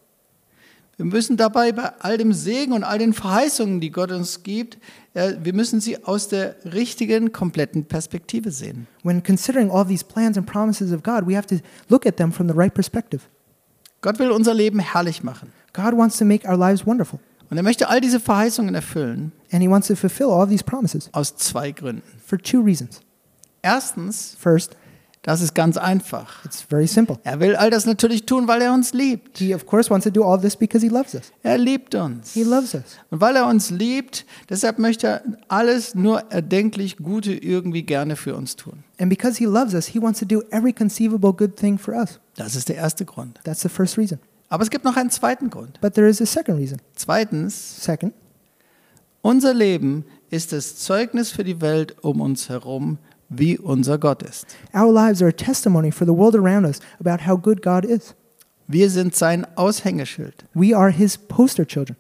Wir 0.98 1.06
müssen 1.06 1.38
dabei 1.38 1.72
bei 1.72 1.92
all 2.00 2.18
dem 2.18 2.34
Segen 2.34 2.74
und 2.74 2.84
all 2.84 2.98
den 2.98 3.14
Verheißungen, 3.14 3.80
die 3.80 3.92
Gott 3.92 4.12
uns 4.12 4.42
gibt, 4.42 4.80
äh, 5.14 5.34
wir 5.44 5.54
müssen 5.54 5.80
sie 5.80 6.04
aus 6.04 6.30
der 6.30 6.56
richtigen, 6.66 7.32
kompletten 7.32 7.86
Perspektive 7.86 8.50
sehen. 8.50 8.88
When 9.04 9.22
considering 9.22 9.70
all 9.70 9.86
these 9.86 10.04
plans 10.04 10.36
and 10.36 10.48
promises 10.48 10.92
of 10.92 11.04
God, 11.04 11.28
we 11.28 11.38
have 11.38 11.46
to 11.46 11.58
look 11.90 12.08
at 12.08 12.18
them 12.18 12.32
from 12.32 12.48
the 12.48 12.56
right 12.56 12.74
perspective. 12.74 13.22
Gott 14.02 14.18
will 14.18 14.32
unser 14.32 14.56
Leben 14.56 14.80
herrlich 14.80 15.22
machen. 15.22 15.52
God 15.74 15.96
wants 15.96 16.18
to 16.18 16.26
make 16.26 16.48
our 16.48 16.58
lives 16.58 16.88
wonderful, 16.88 17.20
Und 17.52 17.58
er 17.58 17.64
möchte 17.64 17.88
all 17.88 18.02
diese 18.02 18.20
Verheißungen 18.20 18.74
erfüllen 18.74 19.32
and 19.52 19.62
He 19.62 19.70
wants 19.70 19.90
to 19.90 19.96
fulfill 19.96 20.32
all 20.32 20.48
these 20.48 20.64
promises 20.64 21.08
aus 21.14 21.36
zwei 21.36 21.70
Gründen. 21.72 22.02
for 22.26 22.40
two 22.40 22.62
reasons. 22.62 23.02
Erstens, 23.62 24.36
First, 24.40 24.76
das 25.26 25.42
ist 25.42 25.56
ganz 25.56 25.76
einfach. 25.76 26.46
it's 26.46 26.62
very 26.62 26.86
simple. 26.86 27.18
Er 27.24 27.40
will 27.40 27.56
all 27.56 27.72
das 27.72 27.88
natürlich 27.88 28.28
tun, 28.28 28.48
weil 28.48 28.62
er 28.62 28.72
uns 28.74 28.94
liebt. 28.94 29.40
He, 29.40 29.56
of 29.56 29.66
course, 29.66 29.90
wants 29.90 30.04
to 30.04 30.12
do 30.12 30.24
all 30.24 30.40
this 30.40 30.56
because 30.56 30.86
He 30.86 30.92
loves 30.92 31.16
us. 31.16 31.32
Er 31.42 31.58
liebt 31.58 31.96
uns. 31.96 32.34
He 32.34 32.44
loves 32.44 32.76
us. 32.76 32.84
Und 33.10 33.22
weil 33.22 33.36
er 33.36 33.48
uns 33.48 33.72
liebt, 33.72 34.24
deshalb 34.50 34.78
möchte 34.78 35.08
er 35.08 35.24
alles 35.48 35.96
nur 35.96 36.32
erdenklich 36.32 36.98
Gute 36.98 37.34
irgendwie 37.34 37.82
gerne 37.82 38.16
für 38.16 38.36
uns 38.36 38.56
tun. 38.56 38.84
And 39.00 39.10
because 39.10 39.40
He 39.40 39.46
loves 39.46 39.74
us, 39.74 39.88
He 39.88 40.00
wants 40.00 40.20
to 40.20 40.26
do 40.28 40.44
every 40.52 40.72
conceivable 40.72 41.34
good 41.34 41.56
thing 41.56 41.80
for 41.80 41.96
us. 41.96 42.20
Das 42.36 42.56
ist 42.56 42.70
der 42.70 42.76
erste 42.76 43.04
Grund. 43.04 43.40
That's 43.44 43.62
the 43.62 43.70
first 43.70 43.98
reason. 43.98 44.20
Aber 44.50 44.62
es 44.62 44.70
gibt 44.70 44.86
noch 44.86 44.96
einen 44.96 45.10
zweiten 45.10 45.50
Grund. 45.50 45.82
But 45.82 45.96
there 45.96 46.08
is 46.08 46.22
a 46.22 46.28
second 46.28 46.60
reason. 46.60 46.78
Zweitens, 46.96 47.84
Second, 47.84 48.14
unser 49.22 49.56
Leben 49.56 50.06
ist 50.30 50.52
das 50.52 50.76
Zeugnis 50.76 51.32
für 51.32 51.44
die 51.44 51.62
Welt 51.62 51.96
um 52.04 52.22
uns 52.22 52.48
herum, 52.48 53.00
wie 53.30 53.58
unser 53.58 53.98
Gott 53.98 54.24
ist. 54.24 54.46
our 54.74 54.92
lives 54.94 55.22
are 55.22 55.30
a 55.30 55.34
testimony 55.34 55.92
for 55.92 56.06
the 56.06 56.14
world 56.14 56.36
around 56.36 56.66
us 56.66 56.80
about 57.00 57.26
how 57.28 57.38
good 57.38 57.62
God 57.62 57.86
is. 57.86 58.16
Wir 58.68 58.90
sind 58.90 59.16
sein 59.16 59.46
Aushängeschild. 59.56 60.46
We 60.54 60.76
are 60.76 60.92
His 60.92 61.18
poster 61.18 61.66
children. 61.66 61.98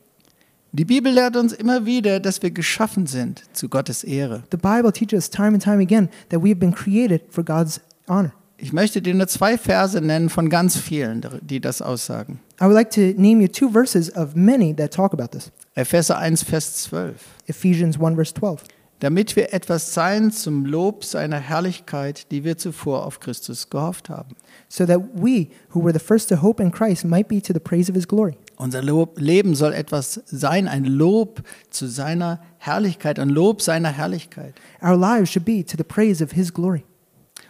Die 0.71 0.83
Bibel 0.85 1.11
lehrt 1.13 1.37
uns 1.37 1.53
immer 1.53 1.85
wieder, 1.85 2.19
dass 2.19 2.41
wir 2.41 2.51
geschaffen 2.51 3.05
sind 3.07 3.43
zu 3.53 3.69
Gottes 3.69 4.03
Ehre. 4.03 4.43
The 4.51 4.57
Bible 4.57 4.91
teaches 4.91 5.13
us 5.13 5.29
time 5.29 5.49
and 5.53 5.63
time 5.63 5.81
again 5.81 6.09
that 6.29 6.43
we 6.43 6.49
have 6.49 6.59
been 6.59 6.73
created 6.73 7.21
for 7.29 7.43
God's 7.45 7.79
honor. 8.09 8.33
Ich 8.57 8.73
möchte 8.73 9.01
dir 9.01 9.13
nur 9.13 9.27
zwei 9.27 9.57
Verse 9.57 9.99
nennen 10.01 10.29
von 10.29 10.49
ganz 10.49 10.77
vielen, 10.77 11.21
die 11.41 11.59
das 11.59 11.81
aussagen. 11.81 12.39
I 12.59 12.63
would 12.65 12.73
like 12.73 12.89
to 12.91 13.01
name 13.19 13.41
you 13.41 13.47
two 13.47 13.69
verses 13.69 14.09
of 14.15 14.35
many 14.35 14.73
that 14.75 14.93
talk 14.93 15.13
about 15.13 15.27
this. 15.37 15.51
Epheser 15.75 16.17
1, 16.17 16.43
Vers 16.43 16.83
12. 16.85 17.15
Ephesians 17.47 17.97
1, 17.99 18.15
verse 18.15 18.33
12. 18.33 18.63
Damit 18.99 19.35
wir 19.35 19.53
etwas 19.53 19.93
sein 19.93 20.31
zum 20.31 20.65
Lob 20.65 21.03
seiner 21.03 21.39
Herrlichkeit, 21.39 22.31
die 22.31 22.43
wir 22.43 22.57
zuvor 22.57 23.05
auf 23.05 23.19
Christus 23.19 23.69
gehofft 23.69 24.09
haben. 24.09 24.35
So 24.69 24.85
that 24.85 25.01
we, 25.15 25.47
who 25.73 25.83
were 25.83 25.93
the 25.93 25.99
first 25.99 26.29
to 26.29 26.41
hope 26.41 26.63
in 26.63 26.71
Christ, 26.71 27.03
might 27.03 27.27
be 27.27 27.41
to 27.41 27.53
the 27.53 27.59
praise 27.59 27.89
of 27.89 27.95
His 27.95 28.07
glory. 28.07 28.37
Unser 28.57 28.81
Lob, 28.81 29.19
Leben 29.19 29.53
soll 29.53 29.73
etwas 29.73 30.21
sein, 30.25 30.69
ein 30.69 30.85
Lob 30.85 31.41
zu 31.69 31.87
seiner 31.87 32.39
Herrlichkeit, 32.57 33.19
ein 33.19 33.29
Lob 33.29 33.61
seiner 33.61 33.89
Herrlichkeit. 33.89 34.53
Our 34.81 34.95
lives 34.95 35.29
should 35.29 35.45
be 35.45 35.65
to 35.65 35.75
the 35.77 35.83
praise 35.83 36.23
of 36.23 36.31
His 36.31 36.53
glory. 36.53 36.85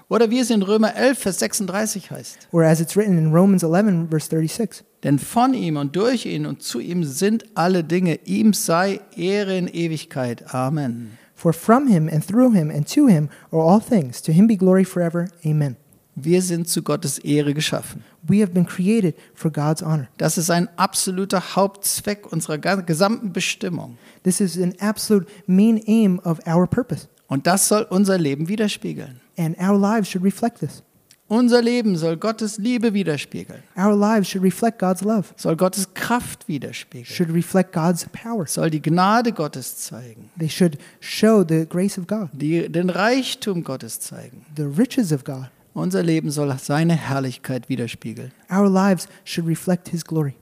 Oder 0.07 0.29
wie 0.29 0.39
es 0.39 0.51
in 0.51 0.61
Römer 0.61 0.95
11, 0.95 1.17
Vers 1.17 1.39
36 1.39 2.11
heißt. 2.11 2.47
Or 2.51 2.63
as 2.63 2.79
it's 2.79 2.95
written 2.95 3.17
in 3.17 3.33
Romans 3.33 3.63
11, 3.63 4.09
verse 4.09 4.29
36. 4.29 4.83
Denn 5.03 5.19
von 5.19 5.53
ihm 5.53 5.77
und 5.77 5.95
durch 5.95 6.25
ihn 6.25 6.45
und 6.45 6.61
zu 6.61 6.79
ihm 6.79 7.03
sind 7.03 7.45
alle 7.55 7.83
Dinge. 7.83 8.19
Ihm 8.25 8.53
sei 8.53 9.01
Ehre 9.15 9.57
in 9.57 9.67
Ewigkeit. 9.67 10.53
Amen. 10.53 11.17
For 11.36 11.54
from 11.54 11.88
Him 11.88 12.08
and 12.08 12.24
through 12.24 12.51
Him 12.51 12.72
and 12.72 12.88
to 12.88 13.08
Him 13.08 13.30
are 13.51 13.60
all 13.60 13.80
things. 13.80 14.22
To 14.24 14.32
Him 14.32 14.48
be 14.48 14.56
glory 14.56 14.86
forever. 14.86 15.30
Amen. 15.46 15.75
Wir 16.15 16.42
sind 16.42 16.70
zu 16.70 16.82
Gottes 16.82 17.20
Ehre 17.20 17.54
geschaffen. 17.54 18.04
We 18.27 18.42
have 18.42 18.54
been 18.54 18.65
created 18.65 19.15
for 19.34 19.51
God's 19.51 19.84
honor. 19.84 20.08
Das 20.18 20.38
ist 20.38 20.50
ein 20.50 20.70
absoluter 20.77 21.56
Hauptzweck 21.56 22.32
unserer 22.32 22.58
gesamten 22.58 23.34
Bestimmung. 23.34 23.98
This 24.24 24.39
is 24.39 24.58
an 24.58 24.74
absolute 24.80 25.27
main 25.46 25.84
aim 25.86 26.20
of 26.24 26.39
our 26.48 26.68
purpose. 26.68 27.10
Und 27.27 27.46
das 27.48 27.68
soll 27.68 27.86
unser 27.89 28.18
Leben 28.18 28.48
widerspiegeln. 28.48 29.20
And 29.38 29.60
our 29.60 29.77
lives 29.77 30.10
should 30.10 30.24
reflect 30.24 30.60
this. 30.60 30.84
Unser 31.27 31.62
Leben 31.63 31.96
soll 31.98 32.17
Gottes 32.17 32.60
Liebe 32.60 32.94
widerspiegeln, 32.94 33.63
Our 33.75 33.96
lives 33.96 34.29
should 34.29 34.44
reflect 34.44 34.77
God's 34.77 35.01
love, 35.03 35.34
soll 35.38 35.55
Gottes 35.55 35.88
Kraft 35.96 36.48
widerspiegeln, 36.48 37.05
should 37.05 37.32
reflect 37.32 37.72
God's 37.74 38.05
power. 38.13 38.46
soll 38.46 38.70
die 38.70 38.79
Gnade 38.82 39.32
Gottes 39.32 39.88
zeigen, 39.88 40.29
They 40.38 40.50
should 40.50 40.77
show 41.00 41.44
the 41.44 41.65
grace 41.65 41.98
of 41.98 42.05
God, 42.05 42.29
die, 42.34 42.67
den 42.70 42.91
Reichtum 42.91 43.63
Gottes 43.63 44.00
zeigen. 44.00 44.46
the 44.55 44.65
riches 44.65 45.12
of 45.12 45.24
God. 45.24 45.50
Unser 45.74 46.03
Leben 46.03 46.29
soll 46.32 46.55
seine 46.60 46.96
Herrlichkeit 46.96 47.70
widerspiegeln. 47.70 48.32
Our 48.51 48.70
lives 48.70 49.08
should 49.24 49.48
reflect 49.48 49.89
His 49.89 50.03
glory. 50.05 50.36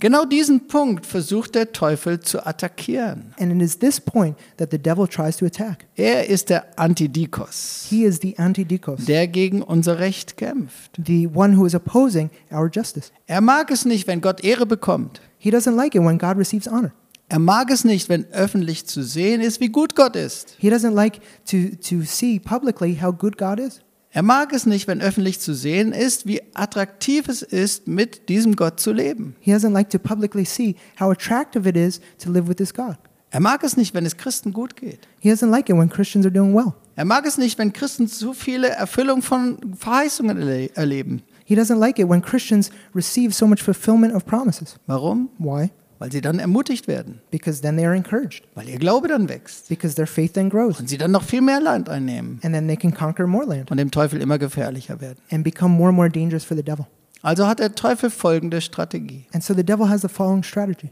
Genau 0.00 0.24
diesen 0.24 0.68
Punkt 0.68 1.06
versucht 1.06 1.56
der 1.56 1.72
Teufel 1.72 2.20
zu 2.20 2.46
attackieren. 2.46 3.34
And 3.38 3.52
it 3.52 3.60
is 3.60 3.78
this 3.78 4.00
point 4.00 4.36
that 4.56 4.70
the 4.70 4.78
devil 4.78 5.08
tries 5.08 5.36
to 5.38 5.46
attack. 5.46 5.86
Er 5.96 6.28
ist 6.28 6.50
der 6.50 6.78
Antidikos, 6.78 7.86
He 7.88 8.04
is 8.04 8.20
the 8.20 8.38
antidikos, 8.38 9.04
der 9.06 9.26
gegen 9.26 9.62
unser 9.62 9.98
Recht 9.98 10.36
kämpft. 10.36 10.92
the 11.04 11.26
one 11.26 11.56
who 11.56 11.66
is 11.66 11.74
opposing 11.74 12.30
our 12.52 12.70
justice. 12.72 13.10
Er 13.26 13.40
mag 13.40 13.70
es 13.70 13.84
nicht, 13.84 14.06
wenn 14.06 14.20
Gott 14.20 14.44
Ehre 14.44 14.66
bekommt. 14.66 15.20
He 15.38 15.50
doesn't 15.50 15.74
like 15.74 15.94
it 15.94 16.02
when 16.02 16.18
God 16.18 16.36
receives 16.36 16.68
honor. 16.70 16.92
Er 17.28 17.40
mag 17.40 17.70
es 17.70 17.84
nicht, 17.84 18.08
wenn 18.08 18.24
öffentlich 18.32 18.86
zu 18.86 19.02
sehen 19.02 19.40
ist, 19.40 19.60
wie 19.60 19.68
gut 19.68 19.94
Gott 19.94 20.16
ist. 20.16 20.54
He 20.58 20.70
doesn't 20.70 20.94
like 20.94 21.20
to, 21.50 21.76
to 21.88 22.02
see 22.04 22.38
publicly 22.38 22.98
how 23.02 23.12
good 23.12 23.36
God 23.36 23.58
is. 23.60 23.80
Er 24.10 24.22
mag 24.22 24.52
es 24.52 24.64
nicht, 24.64 24.88
wenn 24.88 25.02
öffentlich 25.02 25.38
zu 25.38 25.54
sehen 25.54 25.92
ist, 25.92 26.26
wie 26.26 26.40
attraktiv 26.54 27.28
es 27.28 27.42
ist, 27.42 27.86
mit 27.86 28.28
diesem 28.28 28.56
Gott 28.56 28.80
zu 28.80 28.92
leben. 28.92 29.36
He 29.40 29.52
doesn't 29.52 29.72
like 29.72 29.90
to 29.90 29.98
publicly 29.98 30.44
see 30.44 30.76
how 30.98 31.10
attractive 31.10 31.68
it 31.68 31.76
is 31.76 32.00
to 32.18 32.30
live 32.30 32.48
with 32.48 32.56
this 32.56 32.72
God. 32.72 32.96
Er 33.30 33.40
mag 33.40 33.62
es 33.62 33.76
nicht, 33.76 33.94
wenn 33.94 34.06
es 34.06 34.16
Christen 34.16 34.52
gut 34.54 34.76
geht. 34.76 35.06
He 35.20 35.30
doesn't 35.30 35.50
like 35.50 35.68
it 35.68 35.76
when 35.76 35.90
Christians 35.90 36.24
are 36.24 36.32
doing 36.32 36.54
well. 36.54 36.72
Er 36.96 37.04
mag 37.04 37.26
es 37.26 37.36
nicht, 37.36 37.58
wenn 37.58 37.72
Christen 37.72 38.08
zu 38.08 38.32
viele 38.32 38.70
Erfüllung 38.70 39.20
von 39.20 39.58
Verheißungen 39.76 40.38
erle 40.38 40.74
erleben. 40.74 41.22
He 41.44 41.54
doesn't 41.54 41.78
like 41.78 41.98
it 41.98 42.08
when 42.08 42.22
Christians 42.22 42.70
receive 42.94 43.34
so 43.34 43.46
much 43.46 43.62
fulfillment 43.62 44.14
of 44.14 44.24
promises. 44.24 44.76
Warum? 44.86 45.28
Why? 45.38 45.70
Weil 45.98 46.12
sie 46.12 46.20
dann 46.20 46.38
ermutigt 46.38 46.86
werden, 46.86 47.20
Because 47.30 47.60
then 47.60 47.76
they 47.76 47.84
are 47.84 47.96
encouraged, 47.96 48.42
weil 48.54 48.68
ihr 48.68 48.78
Glaube 48.78 49.08
dann 49.08 49.28
wächst. 49.28 49.68
Because 49.68 49.96
their 49.96 50.06
faith 50.06 50.32
then 50.34 50.48
grows, 50.48 50.78
und 50.78 50.88
sie 50.88 50.98
dann 50.98 51.10
noch 51.10 51.24
viel 51.24 51.40
mehr 51.40 51.60
Land 51.60 51.88
einnehmen. 51.88 52.38
And 52.42 52.54
then 52.54 52.66
they 52.68 52.76
can 52.76 52.94
conquer 52.94 53.26
more 53.26 53.44
land. 53.44 53.70
Und 53.70 53.78
dem 53.78 53.90
Teufel 53.90 54.20
immer 54.20 54.38
gefährlicher 54.38 55.00
werden. 55.00 55.18
and 55.30 55.42
become 55.42 55.74
more 55.74 55.88
and 55.88 55.96
more 55.96 56.08
dangerous 56.10 56.44
for 56.44 56.56
the 56.56 56.62
devil. 56.62 56.86
Also 57.22 57.48
hat 57.48 57.58
der 57.58 57.74
Teufel 57.74 58.10
folgende 58.10 58.60
Strategie. 58.60 59.26
And 59.32 59.42
so 59.42 59.54
the 59.54 59.64
devil 59.64 59.88
has 59.88 60.02
the 60.02 60.08
following 60.08 60.44
strategy. 60.44 60.90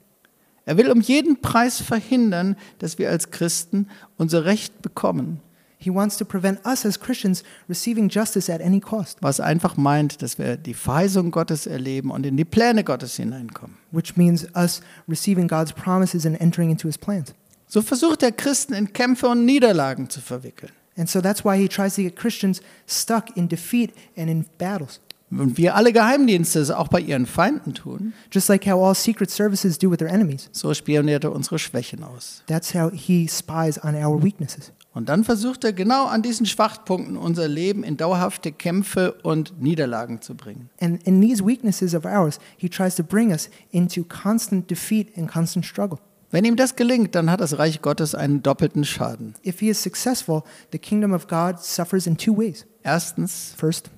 Er 0.65 0.77
will 0.77 0.91
um 0.91 1.01
jeden 1.01 1.41
Preis 1.41 1.81
verhindern, 1.81 2.57
dass 2.81 2.99
wir 2.99 3.09
als 3.09 3.31
Christen 3.31 3.87
unser 4.17 4.45
Recht 4.45 4.83
bekommen, 4.83 5.41
He 5.87 5.95
wants 5.95 6.17
to 6.17 6.25
prevent 6.25 6.59
us 6.67 6.85
as 6.85 6.99
Christians 6.99 7.45
receiving 7.69 8.09
justice 8.11 8.51
at 8.53 8.61
any 8.61 8.81
cost, 8.81 9.19
was 9.23 9.39
einfach 9.39 9.77
meint, 9.77 10.21
dass 10.21 10.37
wir 10.37 10.57
die 10.57 10.75
Verheißung 10.75 11.31
Gottes 11.31 11.69
erleben 11.69 12.11
und 12.11 12.27
in 12.27 12.37
die 12.37 12.45
Pläne 12.45 12.83
Gottes 12.83 13.15
hineinkommen. 13.15 13.77
which 13.93 14.17
means 14.17 14.49
us 14.57 14.81
receiving 15.09 15.47
God's 15.47 15.73
promises 15.73 16.27
and 16.27 16.41
entering 16.41 16.71
into 16.71 16.89
his 16.89 16.99
plans. 16.99 17.35
So 17.69 17.83
versucht 17.83 18.25
er 18.25 18.33
Christen 18.33 18.75
in 18.75 18.93
Kämpfe 18.93 19.29
und 19.29 19.45
Niederlagen 19.45 20.11
zu 20.11 20.21
verwickeln. 20.21 20.73
And 20.97 21.09
so 21.09 21.21
that's 21.21 21.45
why 21.45 21.57
he 21.57 21.69
tries 21.69 21.95
to 21.95 22.03
get 22.03 22.17
Christians 22.17 22.61
stuck 22.89 23.37
in 23.37 23.49
defeat 23.49 23.93
and 24.17 24.29
in 24.29 24.45
battles. 24.59 25.01
Und 25.31 25.57
wie 25.59 25.69
alle 25.71 25.93
Geheimdienste 25.93 26.59
es 26.61 26.71
auch 26.71 26.89
bei 26.89 27.01
ihren 27.01 27.27
Feinden 27.27 27.75
tun, 27.75 28.13
Just 28.33 28.49
like 28.49 28.67
how 28.67 28.83
all 28.85 28.95
secret 28.95 29.31
services 29.31 29.79
do 29.79 29.91
with 29.91 29.99
their 29.99 30.09
enemies. 30.09 30.49
so 30.53 30.73
spioniert 30.75 31.25
er 31.25 31.33
unsere 31.33 31.59
Schwächen 31.59 32.03
aus. 32.03 32.43
That's 32.47 32.75
how 32.75 32.91
he 32.93 33.29
spies 33.29 33.79
on 33.85 33.95
our 33.97 34.23
weaknesses. 34.23 34.73
Und 34.97 35.11
dann 35.11 35.25
versucht 35.25 35.63
er 35.63 35.75
genau 35.75 36.07
an 36.07 36.23
diesen 36.23 36.47
Schwachpunkten 36.47 37.19
unser 37.19 37.49
Leben 37.49 37.85
in 37.85 37.99
dauerhafte 37.99 38.51
Kämpfe 38.51 39.13
und 39.23 39.61
Niederlagen 39.61 40.23
zu 40.23 40.35
bringen. 40.35 40.71
And 40.81 41.03
in 41.03 41.21
these 41.21 41.45
weaknesses 41.45 41.95
of 41.95 42.07
ours, 42.07 42.39
he 42.57 42.71
tries 42.71 42.95
to 42.95 43.03
bring 43.03 43.31
us 43.31 43.51
into 43.73 44.05
constant 44.05 44.71
defeat 44.71 45.09
and 45.15 45.31
constant 45.31 45.67
struggle. 45.67 45.99
Wenn 46.31 46.47
ihm 46.47 46.57
das 46.57 46.77
gelingt, 46.77 47.15
dann 47.15 47.31
hat 47.31 47.43
das 47.43 47.59
Reich 47.59 47.83
Gottes 47.83 48.15
einen 48.15 48.43
doppelten 48.43 48.87
Schaden. 48.87 49.35
If 49.45 49.61
he 49.61 49.69
is 49.69 49.83
successful, 49.83 50.45
the 50.73 50.79
kingdom 50.79 51.13
of 51.13 51.27
God 51.27 51.61
suffers 51.61 52.07
in 52.07 52.17
two 52.17 52.35
ways. 52.35 52.65
Erstens, 52.83 53.53
First, 53.55 53.91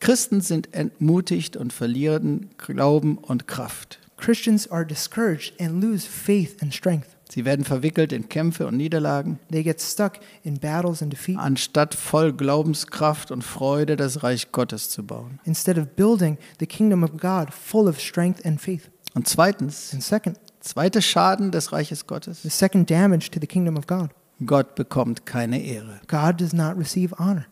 Christen 0.00 0.40
sind 0.40 0.74
entmutigt 0.74 1.56
und 1.56 1.72
verlieren 1.72 2.50
Glauben 2.58 3.16
und 3.16 3.46
Kraft. 3.46 4.00
Christians 4.16 4.68
are 4.68 4.84
discouraged 4.84 5.52
and 5.60 5.80
lose 5.80 6.04
faith 6.04 6.60
and 6.60 6.74
strength. 6.74 7.16
Sie 7.34 7.46
werden 7.46 7.64
verwickelt 7.64 8.12
in 8.12 8.28
Kämpfe 8.28 8.66
und 8.66 8.76
Niederlagen, 8.76 9.38
They 9.50 9.62
get 9.62 9.80
stuck 9.80 10.18
in 10.42 10.58
battles 10.58 11.00
and 11.00 11.10
defeat 11.10 11.38
anstatt 11.38 11.94
voll 11.94 12.34
Glaubenskraft 12.34 13.30
und 13.30 13.40
Freude 13.42 13.96
das 13.96 14.22
Reich 14.22 14.52
Gottes 14.52 14.90
zu 14.90 15.02
bauen. 15.02 15.40
instead 15.44 15.78
of 15.78 15.86
building 15.96 16.36
the 16.60 16.66
kingdom 16.66 17.02
of 17.02 17.16
God 17.16 17.50
full 17.50 17.88
of 17.88 17.98
strength 17.98 18.44
and 18.44 18.60
faith. 18.60 18.90
Und 19.14 19.26
zweitens, 19.28 19.94
And 19.94 20.02
second, 20.02 20.38
zweiter 20.60 21.00
Schaden 21.00 21.50
des 21.52 21.72
Reiches 21.72 22.06
Gottes, 22.06 22.42
the 22.42 22.50
second 22.50 22.90
damage 22.90 23.30
to 23.30 23.40
the 23.40 23.46
kingdom 23.46 23.78
of 23.78 23.86
God 23.86 24.10
Gott 24.44 24.74
bekommt 24.74 25.24
keine 25.24 25.58
Ehre. 25.62 26.02
God 26.08 26.38
does 26.38 26.52
not 26.52 26.76
receive 26.76 27.18
honor. 27.18 27.46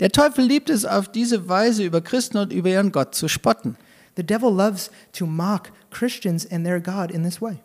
Der 0.00 0.08
Teufel 0.10 0.42
liebt 0.42 0.70
es 0.70 0.86
auf 0.86 1.12
diese 1.12 1.50
Weise 1.50 1.84
über 1.84 2.00
Christen 2.00 2.38
und 2.38 2.50
über 2.50 2.70
ihren 2.70 2.92
Gott 2.92 3.14
zu 3.14 3.28
spotten. 3.28 3.76
The 4.16 4.24
devil 4.24 4.50
loves 4.50 4.90
to 5.12 5.26
mock 5.26 5.70
Christians 5.90 6.50
and 6.50 6.64
their 6.64 6.80
God 6.80 7.10
in 7.10 7.24
this 7.24 7.42
way. 7.42 7.58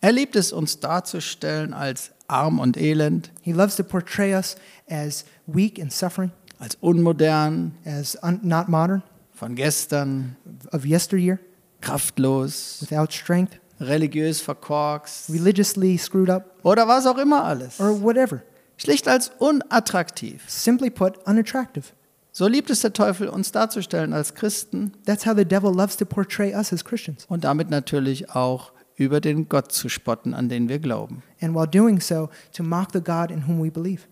Er 0.00 0.12
liebt 0.12 0.34
es, 0.36 0.52
uns 0.52 0.80
darzustellen 0.80 1.74
als 1.74 2.10
arm 2.26 2.58
und 2.58 2.76
elend, 2.76 3.30
He 3.42 3.52
loves 3.52 3.76
to 3.76 3.82
portray 3.84 4.34
us 4.34 4.56
as 4.88 5.24
weak 5.46 5.78
and 5.80 5.92
suffering, 5.92 6.30
als 6.58 6.76
unmodern, 6.80 7.74
as 7.84 8.16
un- 8.22 8.40
not 8.42 8.68
modern, 8.68 9.02
von 9.34 9.54
gestern, 9.56 10.36
of 10.72 10.84
yesteryear, 10.86 11.38
kraftlos, 11.80 12.78
without 12.80 13.12
strength, 13.12 13.58
religiös 13.80 14.40
verkorkst 14.40 15.30
religiously 15.30 15.98
screwed 15.98 16.30
up, 16.30 16.54
oder 16.62 16.86
was 16.88 17.06
auch 17.06 17.18
immer 17.18 17.44
alles. 17.44 17.80
or 17.80 18.00
whatever. 18.02 18.42
Schlicht 18.76 19.06
als 19.08 19.30
unattraktiv. 19.38 20.42
Simply 20.48 20.88
put, 20.90 21.18
unattractive. 21.26 21.84
So 22.32 22.46
liebt 22.46 22.70
es 22.70 22.80
der 22.80 22.92
Teufel, 22.94 23.28
uns 23.28 23.52
darzustellen 23.52 24.12
als 24.14 24.34
Christen 24.34 24.92
That's 25.04 25.26
how 25.26 25.34
the 25.36 25.44
devil 25.44 25.74
loves 25.74 25.96
to 25.98 26.06
portray 26.06 26.54
us 26.54 26.72
as 26.72 26.84
Christians. 26.84 27.26
und 27.28 27.44
damit 27.44 27.68
natürlich 27.68 28.30
auch 28.30 28.72
über 29.00 29.20
den 29.20 29.48
Gott 29.48 29.72
zu 29.72 29.88
spotten, 29.88 30.34
an 30.34 30.48
den 30.48 30.68
wir 30.68 30.78
glauben. 30.78 31.22
And 31.40 31.54
while 31.54 31.66
doing 31.66 32.00
so, 32.00 32.28
to 32.52 32.62
mock 32.62 32.92
the 32.92 33.00
God 33.00 33.30
in 33.30 33.46
whom 33.46 33.62
we 33.62 33.70
believe. 33.70 34.02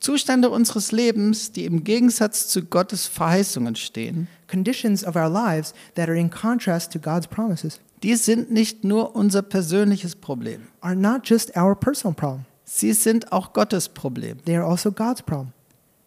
Zustände 0.00 0.48
unseres 0.50 0.92
Lebens, 0.92 1.52
die 1.52 1.64
im 1.64 1.84
Gegensatz 1.84 2.48
zu 2.48 2.64
Gottes 2.64 3.06
Verheißungen 3.06 3.76
stehen, 3.76 4.28
Conditions 4.50 5.04
of 5.04 5.16
our 5.16 5.28
lives 5.28 5.74
that 5.94 6.08
are 6.08 6.18
in 6.18 6.30
contrast 6.30 6.92
to 6.92 6.98
God's 6.98 7.26
promises 7.26 7.80
die 8.02 8.16
sind 8.16 8.50
nicht 8.50 8.82
nur 8.82 9.14
unser 9.14 9.42
persönliches 9.42 10.16
Problem. 10.16 10.68
are 10.80 10.96
not 10.96 11.28
just 11.28 11.56
our 11.56 11.74
personal 11.74 12.14
problem, 12.14 12.44
Sie 12.64 12.92
sind 12.92 13.32
auch 13.32 13.52
Gottes 13.52 13.88
Problem. 13.88 14.38
they 14.44 14.56
are 14.56 14.64
also 14.64 14.90
God's 14.92 15.22
problem. 15.22 15.52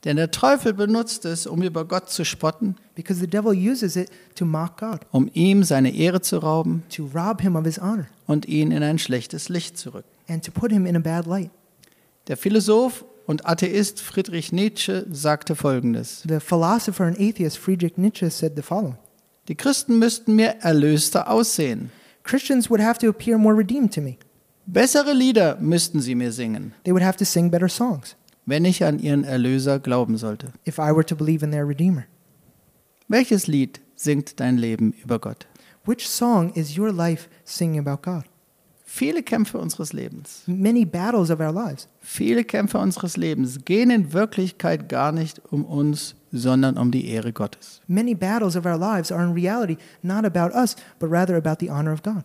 Denn 0.04 0.18
der 0.18 0.32
Teufel 0.32 0.74
benutzt 0.74 1.24
es, 1.26 1.48
um 1.48 1.64
über 1.64 1.86
Gott 1.86 2.10
zu 2.10 2.26
spotten, 2.26 2.76
Because 2.96 3.20
the 3.20 3.28
devil 3.28 3.54
uses 3.54 3.96
it 3.96 4.10
to 4.36 4.46
mock 4.46 4.78
God, 4.78 5.00
um 5.12 5.30
ihm 5.34 5.64
seine 5.64 5.96
Ehre 5.96 6.22
zu 6.22 6.38
rauben 6.40 6.84
to 6.90 7.10
rob 7.16 7.42
him 7.42 7.56
of 7.56 7.64
his 7.66 7.80
honor, 7.80 8.08
und 8.28 8.46
ihn 8.48 8.72
in 8.72 8.84
ein 8.84 9.00
schlechtes 9.00 9.50
Licht 9.50 9.78
zu 9.78 9.92
rücken. 9.94 10.08
and 10.28 10.44
to 10.44 10.52
put 10.52 10.72
him 10.72 10.86
in 10.86 10.96
a 10.96 11.00
bad 11.00 11.26
light. 11.26 11.52
Der 12.28 12.38
Philosoph 12.38 13.06
und 13.26 13.46
Atheist 13.46 14.02
Friedrich 14.02 14.52
Nietzsche 14.52 15.06
sagte 15.12 15.56
Folgendes. 15.56 16.24
The 16.28 16.40
philosopher 16.40 17.06
and 17.06 17.18
atheist 17.20 17.58
Friedrich 17.58 17.98
Nietzsche 17.98 18.30
said 18.30 18.54
the 18.56 18.62
following 18.62 18.98
Die 19.48 19.56
Christen 19.56 20.00
müssten 20.00 20.36
mir 20.36 20.56
erlöster 20.62 21.30
aussehen. 21.30 21.92
Christians 22.24 22.70
would 22.70 22.82
have 22.82 23.00
to 23.00 23.08
appear 23.10 23.38
more 23.38 23.58
redeemed 23.58 23.94
to 23.94 24.02
me. 24.02 24.18
Bessere 24.66 25.14
Lieder 25.14 25.58
müssten 25.60 26.00
sie 26.02 26.16
mir 26.16 26.32
singen, 26.32 26.74
They 26.84 26.94
would 26.94 27.04
have 27.04 27.18
to 27.18 27.26
sing 27.26 27.50
better 27.50 27.68
songs 27.70 28.16
wenn 28.46 28.66
ich 28.66 28.84
an 28.84 29.00
ihren 29.00 29.24
Erlöser 29.24 29.80
glauben 29.80 30.18
sollte. 30.18 30.48
if 30.68 30.78
I 30.78 30.92
were 30.94 31.06
to 31.06 31.16
believe 31.16 31.44
in 31.46 31.52
their 31.52 31.68
Redeemer. 31.68 32.06
Welches 33.08 33.48
Lied 33.48 33.82
singt 33.96 34.40
dein 34.40 34.58
Leben 34.58 34.94
über 35.04 35.20
Gott? 35.20 35.48
Which 35.86 36.08
song 36.08 36.52
is 36.54 36.78
your 36.78 36.92
life 36.92 37.28
singing 37.44 37.80
about 37.86 38.02
God? 38.02 38.24
Viele 38.86 39.24
Kämpfe 39.24 39.58
unseres 39.58 39.92
Lebens, 39.92 40.44
Many 40.46 40.86
battles 40.86 41.32
of 41.32 41.40
our 41.40 41.52
lives, 41.52 41.88
viele 42.00 42.44
Kämpfe 42.44 42.78
unseres 42.78 43.18
Lebens 43.18 43.66
gehen 43.66 43.90
in 43.90 44.14
Wirklichkeit 44.14 44.88
gar 44.88 45.12
nicht 45.12 45.42
um 45.52 45.66
uns, 45.66 46.14
sondern 46.32 46.78
um 46.78 46.92
die 46.92 47.08
Ehre 47.10 47.34
Gottes. 47.34 47.82
many 47.88 48.14
battles 48.14 48.56
of 48.56 48.66
our 48.68 48.78
lives 48.78 49.12
are 49.12 49.24
in 49.26 49.34
reality 49.34 49.78
not 50.04 50.26
about 50.26 50.56
us, 50.56 50.76
but 51.00 51.10
rather 51.10 51.36
about 51.36 51.56
the 51.60 51.72
honor 51.72 51.92
of 51.92 52.04
God. 52.04 52.24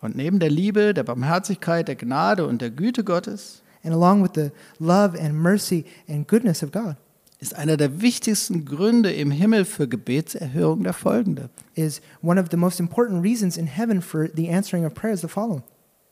Und 0.00 0.16
neben 0.16 0.40
der 0.40 0.50
Liebe, 0.50 0.94
der 0.94 1.04
Barmherzigkeit, 1.04 1.86
der 1.86 1.96
Gnade 1.96 2.44
und 2.46 2.60
der 2.60 2.70
Güte 2.70 3.04
Gottes 3.04 3.62
And 3.82 3.94
along 3.94 4.22
with 4.22 4.32
the 4.34 4.50
love 4.78 5.14
and 5.18 5.34
mercy 5.34 5.84
and 6.08 6.26
goodness 6.28 6.62
of 6.62 6.70
God 6.72 6.96
ist 7.38 7.54
einer 7.56 7.78
der 7.78 8.02
wichtigsten 8.02 8.66
Gründe 8.66 9.10
im 9.12 9.30
Himmel 9.30 9.64
für 9.64 9.88
Gebetserhörung 9.88 10.82
der 10.82 10.92
folgende. 10.92 11.48
is 11.74 12.02
one 12.22 12.38
of 12.38 12.48
the 12.50 12.56
most 12.58 12.78
important 12.80 13.22
reasons 13.24 13.56
in 13.56 13.66
heaven 13.66 14.02
for 14.02 14.28
the 14.34 14.50
answering 14.50 14.84
of 14.84 14.92
prayers 14.92 15.22
the 15.22 15.28
following 15.28 15.62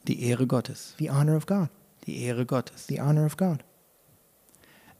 Die 0.06 0.22
Ehre 0.22 0.46
Gottes. 0.46 0.94
the 0.98 1.10
honor 1.10 1.36
of 1.36 1.44
God. 1.46 1.68
Die 2.06 2.22
Ehre 2.24 2.46
Gottes. 2.46 2.86
The 2.86 2.98
honor 3.00 3.26
of 3.26 3.36
God. 3.36 3.62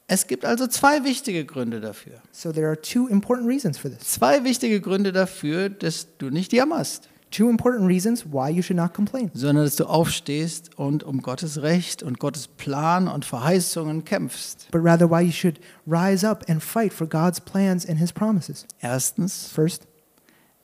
Es 0.07 0.27
gibt 0.27 0.45
also 0.45 0.67
zwei 0.67 1.05
wichtige 1.05 1.45
Gründe 1.45 1.81
dafür. 1.81 2.21
So 2.33 2.51
there 2.53 2.67
are 2.67 2.81
two 2.81 3.09
important 3.09 3.47
reasons 3.49 3.79
for 3.79 3.91
this. 3.91 4.01
Zwei 4.01 4.43
wichtige 4.45 4.81
Gründe 4.81 5.13
dafür, 5.13 5.69
dass 5.71 6.09
du 6.19 6.31
nicht 6.31 6.53
jammerst, 6.53 7.09
Two 7.31 7.51
important 7.51 7.89
reasons 7.89 8.25
why 8.25 8.49
you 8.49 8.63
should 8.63 8.77
not 8.77 8.95
complain, 8.95 9.31
sondern 9.35 9.65
dass 9.65 9.77
du 9.77 9.85
aufstehst 9.85 10.79
und 10.79 11.05
um 11.05 11.21
Gottes 11.21 11.61
Recht 11.63 12.03
und 12.03 12.19
Gottes 12.19 12.49
Plan 12.49 13.07
und 13.09 13.25
Verheißungen 13.25 14.05
kämpfst. 14.05 14.69
but 14.71 14.83
rather 14.83 15.09
why 15.11 15.21
you 15.21 15.33
should 15.33 15.61
rise 15.87 16.27
up 16.27 16.49
and 16.49 16.63
fight 16.63 16.93
for 16.93 17.07
God's 17.07 17.41
plans 17.41 17.87
and 17.87 17.99
his 17.99 18.13
promises. 18.13 18.67
Erstens, 18.81 19.49
First, 19.49 19.87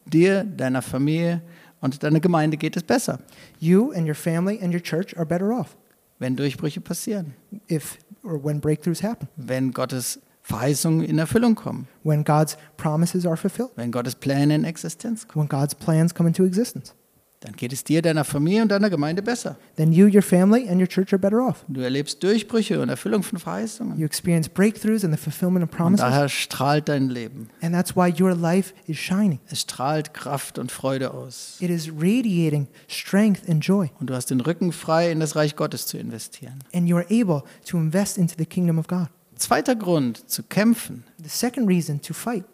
dir, 0.07 0.45
deiner 0.45 0.83
Familie 0.83 1.43
und 1.81 2.03
deiner 2.03 2.21
Gemeinde 2.21 2.57
geht 2.57 2.77
es 2.77 2.83
besser, 2.83 3.19
you 3.59 3.93
and 3.93 4.07
your 4.07 4.15
family 4.15 4.59
and 4.63 4.73
your 4.73 4.83
church 4.83 5.17
are 5.17 5.27
better 5.27 5.51
off 5.51 5.77
wenn 6.19 6.37
Durchbrüche 6.37 6.81
passieren, 6.81 7.35
if 7.71 7.99
or 8.23 8.43
when 8.43 8.61
breakthroughs 8.61 9.03
happen, 9.03 9.29
wenn 9.37 9.73
Gottes 9.73 10.21
Verheißungen 10.45 11.05
in 11.05 11.19
Erfüllung 11.19 11.55
kommen, 11.55 11.89
when 12.05 12.23
God's 12.23 12.57
promises 12.77 13.25
are 13.27 13.37
fulfilled, 13.37 13.71
wenn 13.77 13.91
Gottes 13.91 14.15
Pläne 14.15 14.55
in 14.55 14.65
Existenz 14.65 15.27
kommen. 15.27 15.49
when 15.49 15.61
God's 15.61 15.75
plans 15.75 16.15
come 16.15 16.29
into 16.29 16.45
existence. 16.45 16.95
Dann 17.41 17.57
geht 17.57 17.75
es 17.75 17.85
dir, 17.85 18.01
deiner 18.01 18.25
Familie 18.25 18.63
und 18.63 18.69
deiner 18.71 18.89
Gemeinde 18.89 19.21
besser. 19.21 19.59
Then 19.77 19.93
you, 19.93 20.07
your 20.07 20.23
family, 20.23 20.67
and 20.67 20.81
your 20.81 20.87
church 20.87 21.13
are 21.13 21.19
better 21.19 21.47
off. 21.47 21.63
Du 21.69 21.83
erlebst 21.83 22.23
Durchbrüche 22.23 22.81
und 22.81 22.89
Erfüllung 22.89 23.23
von 23.23 23.39
Verheißungen. 23.39 23.99
You 23.99 24.07
experience 24.07 24.49
breakthroughs 24.49 25.05
and 25.05 25.15
the 25.15 25.21
fulfillment 25.21 25.63
of 25.63 25.71
Und 25.71 25.77
promises. 25.77 26.07
daher 26.07 26.29
strahlt 26.31 26.89
dein 26.89 27.11
Leben. 27.11 27.51
And 27.61 27.75
that's 27.75 27.95
why 27.95 28.11
your 28.19 28.35
life 28.35 28.73
is 28.87 28.97
shining. 28.97 29.41
Es 29.51 29.61
strahlt 29.61 30.15
Kraft 30.15 30.59
und 30.59 30.73
Freude 30.73 31.13
aus. 31.13 31.57
It 31.61 31.69
is 31.69 31.91
radiating 31.91 32.67
strength 32.89 33.47
and 33.49 33.63
joy. 33.63 33.91
Und 34.01 34.09
du 34.09 34.15
hast 34.15 34.31
den 34.31 34.41
Rücken 34.41 34.73
frei, 34.73 35.11
in 35.11 35.21
das 35.21 35.37
Reich 35.37 35.55
Gottes 35.55 35.87
zu 35.87 35.99
investieren. 35.99 36.61
And 36.75 36.89
you 36.89 36.97
are 36.97 37.07
able 37.11 37.43
to 37.69 37.77
invest 37.77 38.17
into 38.17 38.35
the 38.39 38.47
kingdom 38.47 38.79
of 38.79 38.87
God. 38.87 39.09
Zweiter 39.45 39.77
Grund, 39.77 40.31
zu 40.31 40.43
kämpfen. 40.43 41.05
The 41.23 41.29
second 41.29 41.69
reason 41.69 42.01
to 42.01 42.15
fight 42.15 42.45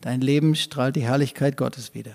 Dein 0.00 0.20
Leben 0.22 0.54
strahlt 0.54 0.96
die 0.96 1.02
Herrlichkeit 1.02 1.56
Gottes 1.58 1.92
wieder. 1.92 2.12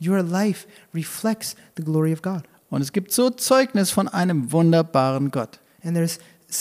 your 0.00 0.20
life 0.22 0.66
reflects 0.92 1.54
the 1.76 1.84
glory 1.84 2.12
of 2.12 2.22
God. 2.22 2.42
Und 2.70 2.82
es 2.82 2.92
gibt 2.92 3.12
so 3.12 3.30
Zeugnis 3.30 3.92
von 3.92 4.08
einem 4.08 4.50
wunderbaren 4.50 5.30
Gott. 5.30 5.60
And 5.84 5.94
there's 5.94 6.18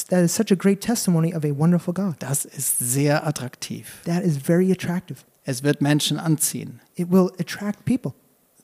that 0.09 0.23
is 0.23 0.35
such 0.35 0.51
a 0.51 0.55
great 0.55 0.79
testimony 0.79 1.33
of 1.33 1.43
a 1.43 1.57
wonderful 1.57 1.91
God. 1.91 2.17
Das 2.19 2.45
ist 2.45 2.77
sehr 2.77 3.25
attraktiv. 3.25 4.01
That 4.05 4.23
is 4.23 4.37
very 4.37 4.71
attractive. 4.71 5.21
Es 5.43 5.63
wird 5.63 5.81
Menschen 5.81 6.19
anziehen. 6.19 6.81
It 6.95 7.11
will 7.11 7.31
attract 7.39 7.83
people. 7.85 8.13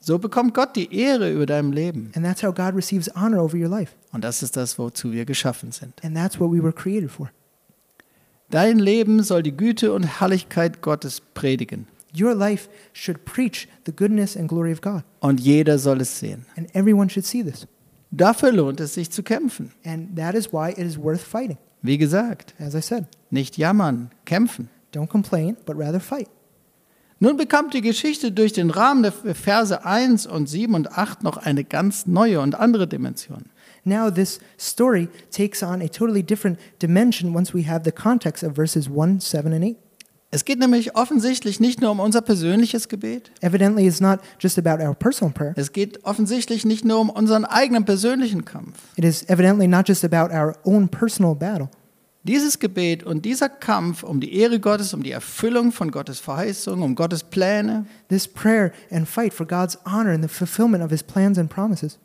So 0.00 0.18
bekommt 0.18 0.54
Gott 0.54 0.76
die 0.76 0.94
Ehre 0.96 1.32
über 1.32 1.46
deinem 1.46 1.72
Leben. 1.72 2.12
And 2.14 2.24
that's 2.24 2.42
how 2.42 2.52
God 2.52 2.76
receives 2.76 3.08
honor 3.16 3.42
over 3.42 3.56
your 3.56 3.68
life. 3.68 3.94
Und 4.12 4.22
das 4.22 4.42
ist 4.44 4.56
das, 4.56 4.78
wozu 4.78 5.10
wir 5.10 5.24
geschaffen 5.24 5.72
sind. 5.72 5.94
And 6.04 6.16
that's 6.16 6.38
what 6.38 6.52
we 6.52 6.62
were 6.62 6.72
created 6.72 7.10
for. 7.10 7.30
Dein 8.52 8.78
Leben 8.78 9.22
soll 9.22 9.42
die 9.42 9.56
Güte 9.56 9.94
und 9.94 10.02
Herrlichkeit 10.02 10.82
Gottes 10.82 11.22
predigen. 11.32 11.86
Your 12.14 12.34
life 12.34 12.68
should 12.92 13.24
preach 13.24 13.66
the 13.86 13.92
goodness 13.96 14.36
and 14.36 14.46
glory 14.46 14.72
of 14.72 14.82
God. 14.82 15.04
Und 15.20 15.40
jeder 15.40 15.78
soll 15.78 16.02
es 16.02 16.18
sehen. 16.18 16.44
And 16.54 16.68
everyone 16.74 17.08
should 17.08 17.24
see 17.24 17.42
this. 17.42 17.66
Dafür 18.10 18.52
lohnt 18.52 18.78
es 18.80 18.92
sich 18.92 19.10
zu 19.10 19.22
kämpfen. 19.22 19.72
And 19.86 20.14
that 20.16 20.34
is 20.34 20.52
why 20.52 20.72
it 20.72 20.86
is 20.86 20.98
worth 20.98 21.22
fighting. 21.22 21.56
Wie 21.80 21.96
gesagt, 21.96 22.54
As 22.58 22.74
I 22.74 22.82
said, 22.82 23.06
nicht 23.30 23.56
jammern, 23.56 24.10
kämpfen. 24.26 24.68
don't 24.94 25.08
complain, 25.08 25.56
but 25.64 25.78
rather 25.78 25.98
fight. 25.98 26.28
Nun 27.20 27.38
bekommt 27.38 27.72
die 27.72 27.80
Geschichte 27.80 28.32
durch 28.32 28.52
den 28.52 28.68
Rahmen 28.68 29.02
der 29.02 29.12
Verse 29.12 29.82
1 29.82 30.26
und 30.26 30.46
7 30.48 30.74
und 30.74 30.98
8 30.98 31.22
noch 31.22 31.38
eine 31.38 31.64
ganz 31.64 32.04
neue 32.06 32.40
und 32.40 32.54
andere 32.54 32.86
Dimension. 32.86 33.44
Now, 33.84 34.10
this 34.10 34.38
story 34.58 35.08
takes 35.30 35.62
on 35.62 35.82
a 35.82 35.88
totally 35.88 36.22
different 36.22 36.58
dimension 36.78 37.34
once 37.34 37.52
we 37.52 37.64
have 37.68 37.82
the 37.84 37.92
context 37.92 38.44
of 38.44 38.54
verses 38.54 38.88
1, 38.88 39.20
7, 39.20 39.52
and 39.52 39.64
8. 39.64 39.76
Es 40.34 40.46
geht 40.46 40.58
nämlich 40.60 40.94
offensichtlich 40.96 41.60
nicht 41.60 41.82
nur 41.82 41.90
um 41.90 42.00
unser 42.00 42.22
persönliches 42.22 42.88
Gebet. 42.88 43.30
Evidently, 43.42 43.86
it's 43.86 44.00
not 44.00 44.20
just 44.38 44.56
about 44.58 44.82
our 44.82 44.94
personal 44.94 45.30
prayer, 45.30 45.52
Es 45.56 45.72
geht 45.72 46.02
offensichtlich 46.04 46.64
nicht 46.64 46.86
nur 46.86 47.00
um 47.00 47.10
unseren 47.10 47.44
eigenen 47.44 47.84
persönlichen 47.84 48.44
Kampf. 48.46 48.78
it 48.96 49.04
is 49.04 49.24
evidently 49.28 49.66
not 49.66 49.86
just 49.86 50.04
about 50.04 50.32
our 50.34 50.56
own 50.64 50.88
personal 50.88 51.34
battle. 51.34 51.68
Dieses 52.24 52.60
Gebet 52.60 53.02
und 53.02 53.24
dieser 53.26 53.48
Kampf 53.50 54.04
um 54.04 54.20
die 54.20 54.32
Ehre 54.34 54.58
Gottes, 54.60 54.94
um 54.94 55.02
die 55.02 55.10
Erfüllung 55.10 55.72
von 55.72 55.90
Gottes 55.90 56.20
Verheißung, 56.20 56.80
um 56.80 56.94
Gottes 56.94 57.24
Pläne, 57.24 57.84
This 58.08 58.26
prayer 58.28 58.70
and 58.90 59.06
fight 59.08 59.34
for 59.34 59.44
God's 59.44 59.76
honor 59.84 60.12
and 60.12 60.22
the 60.22 60.28
fulfillment 60.28 60.82
of 60.84 60.90
his 60.90 61.02
plans 61.02 61.36
and 61.36 61.50
promises. 61.50 61.98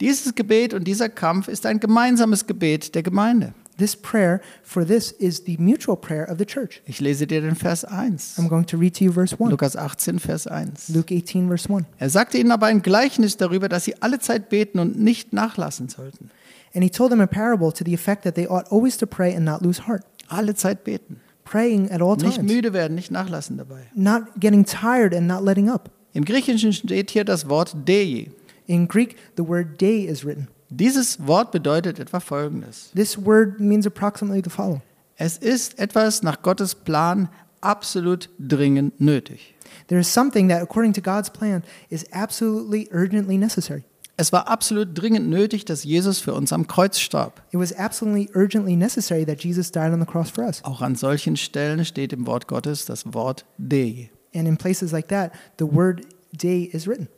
Dieses 0.00 0.34
Gebet 0.34 0.74
und 0.74 0.84
dieser 0.84 1.08
Kampf 1.08 1.48
ist 1.48 1.66
ein 1.66 1.78
gemeinsames 1.80 2.46
Gebet 2.46 2.94
der 2.94 3.02
Gemeinde. 3.02 3.54
This 3.78 3.96
prayer 3.96 4.40
for 4.62 4.86
this 4.86 5.10
is 5.12 5.42
the 5.46 5.56
mutual 5.58 5.96
prayer 5.96 6.28
of 6.30 6.38
the 6.38 6.44
church. 6.44 6.82
Ich 6.86 7.00
lese 7.00 7.26
dir 7.26 7.40
den 7.40 7.54
Vers 7.56 7.84
1. 7.84 8.38
I'm 8.38 8.48
going 8.48 8.66
to 8.66 8.76
read 8.76 8.94
to 8.98 9.04
you 9.04 9.12
verse 9.12 9.34
1. 9.38 9.50
Lukas 9.50 9.76
18, 9.76 10.18
Vers 10.18 10.46
1. 10.46 10.90
Luke 10.90 11.12
18, 11.14 11.48
verse 11.48 11.68
1. 11.72 11.86
Er 11.98 12.10
sagte 12.10 12.36
ihnen 12.38 12.52
aber 12.52 12.66
ein 12.66 12.82
Gleichnis 12.82 13.38
darüber, 13.38 13.68
dass 13.68 13.84
sie 13.84 14.00
alle 14.02 14.18
Zeit 14.18 14.50
beten 14.50 14.78
und 14.78 14.98
nicht 15.00 15.32
nachlassen 15.32 15.88
sollten. 15.88 16.30
And 16.74 16.84
he 16.84 16.90
told 16.90 17.10
them 17.10 17.20
a 17.20 17.26
parable 17.26 17.72
to 17.72 17.82
the 17.84 17.94
effect 17.94 18.22
that 18.24 18.34
they 18.34 18.46
ought 18.46 18.70
always 18.70 18.96
to 18.98 19.06
pray 19.06 19.34
and 19.34 19.44
not 19.44 19.62
lose 19.62 19.86
heart, 19.86 20.02
Alle 20.28 20.54
Zeit 20.54 20.84
beten. 20.84 21.20
praying 21.44 21.90
at 21.90 22.00
all 22.02 22.16
Nicht 22.16 22.36
times, 22.36 22.50
müde 22.52 22.72
werden, 22.74 22.94
nicht 22.94 23.10
nachlassen 23.10 23.56
dabei. 23.56 23.86
not 23.94 24.22
getting 24.38 24.64
tired 24.64 25.14
and 25.14 25.26
not 25.26 25.42
letting 25.44 25.68
up. 25.70 25.90
Im 26.12 26.24
Griechischen 26.26 26.72
steht 26.74 27.10
hier 27.10 27.24
das 27.24 27.48
Wort 27.48 27.74
dei. 27.86 28.30
In 28.66 28.88
Greek, 28.88 29.16
the 29.36 29.46
word 29.46 29.80
day 29.80 30.04
is 30.04 30.24
written. 30.24 30.48
Dieses 30.70 31.26
Wort 31.26 31.52
bedeutet 31.52 31.98
etwa 31.98 32.20
Folgendes. 32.20 32.90
This 32.94 33.18
word 33.18 33.60
means 33.60 33.86
approximately 33.86 34.42
the 34.42 34.50
following 34.50 34.82
Es 35.16 35.36
ist 35.36 35.78
etwas 35.78 36.22
nach 36.22 36.42
Gottes 36.42 36.74
Plan 36.74 37.28
absolut 37.60 38.28
dringend 38.38 39.00
nötig. 39.00 39.54
There 39.88 40.00
is 40.00 40.12
something 40.12 40.48
that, 40.48 40.62
according 40.62 40.94
to 40.94 41.00
God's 41.00 41.30
plan, 41.30 41.62
is 41.90 42.04
absolutely 42.12 42.88
urgently 42.92 43.36
necessary. 43.36 43.84
Es 44.16 44.32
war 44.32 44.46
absolut 44.48 44.94
dringend 44.94 45.28
nötig, 45.28 45.64
dass 45.64 45.84
Jesus 45.84 46.18
für 46.18 46.34
uns 46.34 46.52
am 46.52 46.66
Kreuz 46.66 46.98
starb. 46.98 47.42
It 47.50 47.58
was 47.58 47.72
absolutely 47.72 48.30
urgently 48.34 48.76
necessary 48.76 49.24
that 49.24 49.42
Jesus 49.42 49.72
died 49.72 49.92
on 49.92 50.00
the 50.00 50.06
cross 50.06 50.30
for 50.30 50.44
us. 50.44 50.62
Auch 50.64 50.82
an 50.82 50.96
solchen 50.96 51.36
Stellen 51.36 51.84
steht 51.84 52.12
im 52.12 52.26
Wort 52.26 52.46
Gottes 52.46 52.84
das 52.84 53.12
Wort 53.14 53.44
dei. 53.58 54.10
And 54.34 54.46
in 54.46 54.56
places 54.56 54.92
like 54.92 55.08
that, 55.08 55.32
the 55.58 55.64
word 55.64 56.06
day 56.32 56.70
is 56.72 56.86
written. 56.86 57.08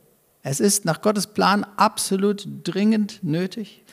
Es 0.47 0.59
ist 0.59 0.85
nach 0.85 1.01
Gottes 1.01 1.25
Plan 1.25 1.65
absolut 1.75 2.47
dringend 2.63 3.19
nötig, 3.23 3.83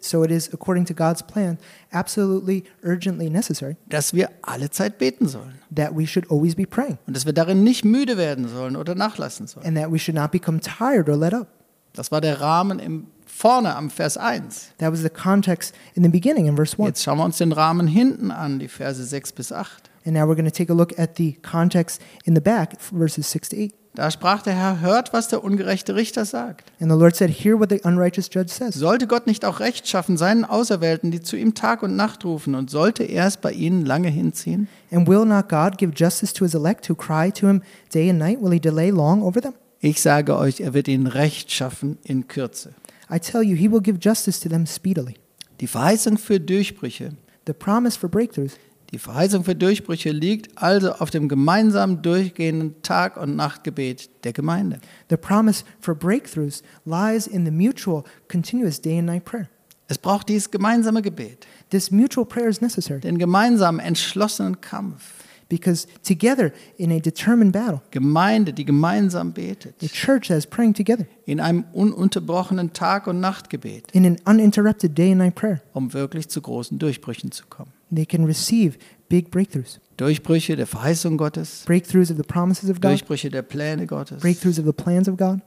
So 0.00 0.24
it 0.24 0.30
is, 0.30 0.50
according 0.54 0.86
to 0.86 0.94
God's 0.94 1.22
plan, 1.22 1.58
absolutely 1.90 2.64
urgently 2.82 3.28
necessary 3.28 3.76
dass 3.90 4.14
wir 4.14 4.30
alle 4.40 4.70
Zeit 4.70 4.96
beten 4.96 5.28
sollen 5.28 5.52
that 5.74 5.94
we 5.94 6.06
should 6.06 6.30
always 6.30 6.54
be 6.54 6.66
praying 6.66 6.96
und 7.06 7.14
dass 7.14 7.26
wir 7.26 7.34
darin 7.34 7.62
nicht 7.62 7.84
müde 7.84 8.16
werden 8.16 8.48
sollen 8.48 8.76
oder 8.76 8.94
nachlassen 8.94 9.46
sollen. 9.46 9.66
and 9.66 9.76
that 9.76 9.92
we 9.92 9.98
should 9.98 10.16
not 10.16 10.30
become 10.30 10.58
tired 10.60 11.10
or 11.10 11.16
let 11.16 11.34
up. 11.34 11.48
Das 11.92 12.10
war 12.10 12.22
der 12.22 12.40
Rahmen 12.40 12.78
im 12.78 13.08
vorne 13.26 13.76
am 13.76 13.90
Vers 13.90 14.16
1. 14.16 14.72
That 14.78 14.92
was 14.92 15.02
the 15.02 15.10
context 15.10 15.74
in 15.94 16.02
the 16.02 16.08
beginning 16.08 16.46
in 16.46 16.56
verse 16.56 16.74
1. 16.78 16.86
Jetzt 16.88 17.02
schauen 17.02 17.18
wir 17.18 17.24
uns 17.26 17.36
den 17.36 17.52
Rahmen 17.52 17.86
hinten 17.86 18.30
an, 18.30 18.58
die 18.58 18.68
Verse 18.68 19.04
6 19.04 19.32
bis 19.32 19.52
8. 19.52 19.90
And 20.06 20.14
now 20.14 20.22
we're 20.22 20.34
going 20.36 20.46
to 20.46 20.50
take 20.50 20.72
a 20.72 20.74
look 20.74 20.98
at 20.98 21.16
the 21.18 21.34
context 21.42 22.00
in 22.24 22.34
the 22.34 22.40
back, 22.40 22.80
verses 22.80 23.30
6 23.30 23.50
to 23.50 23.56
8. 23.56 23.74
Da 23.94 24.10
sprach 24.10 24.40
der 24.40 24.54
Herr, 24.54 24.80
hört, 24.80 25.12
was 25.12 25.28
der 25.28 25.44
ungerechte 25.44 25.94
Richter 25.94 26.24
sagt. 26.24 26.72
And 26.80 26.90
the 26.90 26.96
Lord 26.96 27.14
said, 27.14 27.30
Hear 27.30 27.60
what 27.60 27.68
the 27.68 27.80
unrighteous 27.84 28.30
judge 28.32 28.50
says. 28.50 28.74
Sollte 28.74 29.06
Gott 29.06 29.26
nicht 29.26 29.44
auch 29.44 29.60
Recht 29.60 29.86
schaffen 29.86 30.16
seinen 30.16 30.46
Auserwählten, 30.46 31.10
die 31.10 31.20
zu 31.20 31.36
ihm 31.36 31.54
Tag 31.54 31.82
und 31.82 31.94
Nacht 31.94 32.24
rufen, 32.24 32.54
und 32.54 32.70
sollte 32.70 33.04
er 33.04 33.26
es 33.26 33.36
bei 33.36 33.52
ihnen 33.52 33.84
lange 33.84 34.08
hinziehen? 34.08 34.66
And 34.90 35.06
will 35.06 35.26
not 35.26 35.50
God 35.50 35.76
give 35.76 35.92
justice 35.94 36.32
to 36.32 36.46
his 36.46 36.54
elect 36.54 36.88
who 36.88 36.94
cry 36.94 37.30
to 37.32 37.46
him 37.46 37.62
day 37.92 38.08
and 38.08 38.18
night? 38.18 38.40
Will 38.40 38.52
he 38.52 38.60
delay 38.60 38.88
long 38.88 39.22
over 39.22 39.42
them? 39.42 39.52
Ich 39.80 40.00
sage 40.00 40.38
euch, 40.38 40.60
er 40.60 40.72
wird 40.72 40.88
ihnen 40.88 41.06
Recht 41.06 41.52
schaffen 41.52 41.98
in 42.02 42.28
Kürze. 42.28 42.72
I 43.10 43.18
tell 43.18 43.42
you, 43.42 43.56
he 43.56 43.70
will 43.70 43.82
give 43.82 43.98
justice 44.00 44.40
to 44.40 44.48
them 44.48 44.64
speedily. 44.64 45.16
Die 45.60 45.66
Verheißung 45.66 46.16
für 46.16 46.40
Durchbrüche, 46.40 47.10
The 47.46 47.52
promise 47.52 47.98
for 47.98 48.08
breakthroughs, 48.08 48.52
die 48.92 48.98
Verheißung 48.98 49.42
für 49.44 49.54
Durchbrüche 49.54 50.10
liegt 50.10 50.58
also 50.62 50.92
auf 50.92 51.10
dem 51.10 51.26
gemeinsamen 51.28 52.02
durchgehenden 52.02 52.82
Tag- 52.82 53.16
und 53.16 53.34
Nachtgebet 53.36 54.10
der 54.24 54.32
Gemeinde. 54.34 54.80
the 55.08 55.16
promise 55.16 55.64
for 55.80 55.94
breakthroughs 55.94 56.62
lies 56.84 57.26
in 57.26 57.44
the 57.46 57.50
mutual, 57.50 58.04
continuous 58.30 58.80
day 58.80 58.98
and 58.98 59.06
night 59.06 59.24
prayer. 59.24 59.48
Es 59.88 59.98
braucht 59.98 60.28
dieses 60.28 60.50
gemeinsame 60.50 61.02
Gebet, 61.02 61.46
This 61.70 61.90
mutual 61.90 62.26
prayer 62.26 62.48
is 62.48 62.60
necessary 62.60 63.00
den 63.00 63.18
gemeinsamen, 63.18 63.80
entschlossenen 63.80 64.60
Kampf. 64.60 65.02
because 65.48 65.86
together 66.02 66.50
in 66.78 66.90
a 66.92 66.98
determined 66.98 67.52
battle, 67.52 67.80
Gemeinde, 67.90 68.52
die 68.54 68.64
gemeinsam 68.64 69.32
betet, 69.32 69.74
a 69.82 69.86
church 69.88 70.28
that 70.28 70.38
is 70.38 70.46
praying 70.46 70.72
together 70.74 71.06
in 71.26 71.40
einem 71.40 71.64
ununterbrochenen 71.72 72.72
Tag- 72.72 73.06
und 73.06 73.20
Nachtgebet, 73.20 73.90
in 73.92 74.04
an 74.06 74.18
uninterrupted 74.26 74.96
day 74.96 75.10
and 75.12 75.18
night 75.18 75.34
prayer, 75.34 75.60
um 75.74 75.92
wirklich 75.92 76.28
zu 76.28 76.40
großen 76.40 76.78
Durchbrüchen 76.78 77.32
zu 77.32 77.44
kommen. 77.50 77.70
They 77.94 78.06
can 78.06 78.24
receive 78.24 78.78
big 79.08 79.30
breakthroughs. 79.30 79.80
Durchbrüche 79.96 80.56
der 80.56 80.66
Verheißung 80.66 81.16
Gottes, 81.16 81.64
Breakthroughs 81.66 82.10
of 82.10 82.16
the 82.16 82.22
promises 82.22 82.70
of 82.70 82.80
God, 82.80 82.92
Durchbrüche 82.92 83.30
der 83.30 83.42
Pläne 83.42 83.86
Gottes. 83.86 84.20
breakthroughs 84.20 84.58
of 84.58 84.64
the 84.66 84.72
plans 84.72 85.08
of 85.08 85.16
God. 85.16 85.40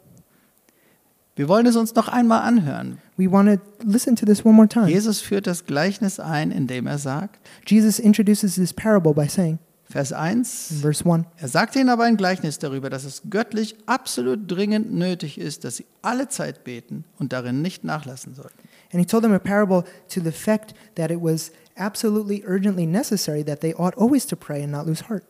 Wir 1.36 1.50
wollen 1.50 1.66
es 1.66 1.76
uns 1.76 1.94
noch 1.96 2.08
einmal 2.08 2.44
anhören. 2.44 3.00
We 3.18 3.30
want 3.30 3.50
to 3.50 3.60
listen 3.86 4.16
to 4.16 4.26
this 4.26 4.46
one 4.46 4.56
more 4.56 4.70
time. 4.70 4.88
Jesus 4.88 5.20
führt 5.20 5.48
das 5.48 5.66
Gleichnis 5.66 6.20
ein, 6.20 6.52
indem 6.52 6.88
er 6.88 6.98
sagt, 6.98 7.40
Jesus 7.68 8.00
introduces 8.00 8.56
this 8.56 8.72
parable 8.72 9.14
by 9.14 9.28
saying, 9.28 9.60
Vers 9.88 10.12
in 10.12 10.18
1, 10.18 10.74
verse 10.82 11.06
1, 11.06 11.26
er 11.38 11.48
sagte 11.48 11.80
ihnen 11.80 11.90
aber 11.90 12.06
ein 12.06 12.18
Gleichnis 12.18 12.58
darüber, 12.58 12.90
dass 12.90 13.04
es 13.04 13.22
göttlich 13.30 13.76
absolut 13.86 14.50
dringend 14.50 14.92
nötig 14.92 15.38
ist, 15.38 15.64
dass 15.64 15.78
sie 15.78 15.86
alle 16.02 16.28
Zeit 16.28 16.64
beten 16.64 17.04
und 17.20 17.34
darin 17.34 17.62
nicht 17.62 17.84
nachlassen 17.84 18.34
sollten. 18.34 18.66
and 18.92 19.00
he 19.02 19.06
told 19.06 19.24
them 19.24 19.34
a 19.34 19.40
parable 19.40 19.84
to 20.08 20.22
the 20.22 20.30
effect 20.30 20.74
that 20.96 21.12
it 21.12 21.20
was 21.20 21.52
absolutely 21.76 22.44
urgently 22.46 22.86
necessary 22.86 23.44
that 23.44 23.60
they 23.60 23.74
ought 23.74 23.94
always 23.98 24.26
to 24.26 24.36
pray 24.38 24.64
and 24.64 24.72
not 24.72 24.86
lose 24.88 25.02
heart. 25.10 25.26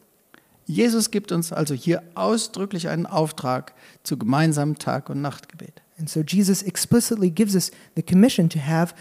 Jesus 0.68 1.10
gibt 1.12 1.32
uns 1.32 1.52
also 1.52 1.74
hier 1.74 2.02
ausdrücklich 2.16 2.88
einen 2.90 3.06
Auftrag 3.06 3.74
zu 4.04 4.18
gemeinsamen 4.18 4.76
Tag- 4.76 5.10
und 5.10 5.22
Nachtgebet. 5.22 5.82
And 5.98 6.10
so 6.10 6.22
Jesus 6.22 6.62
explicitly 6.62 7.30
gives 7.32 7.56
us 7.56 7.72
the 7.96 8.04
commission 8.04 8.50
to 8.50 8.60
have 8.60 8.94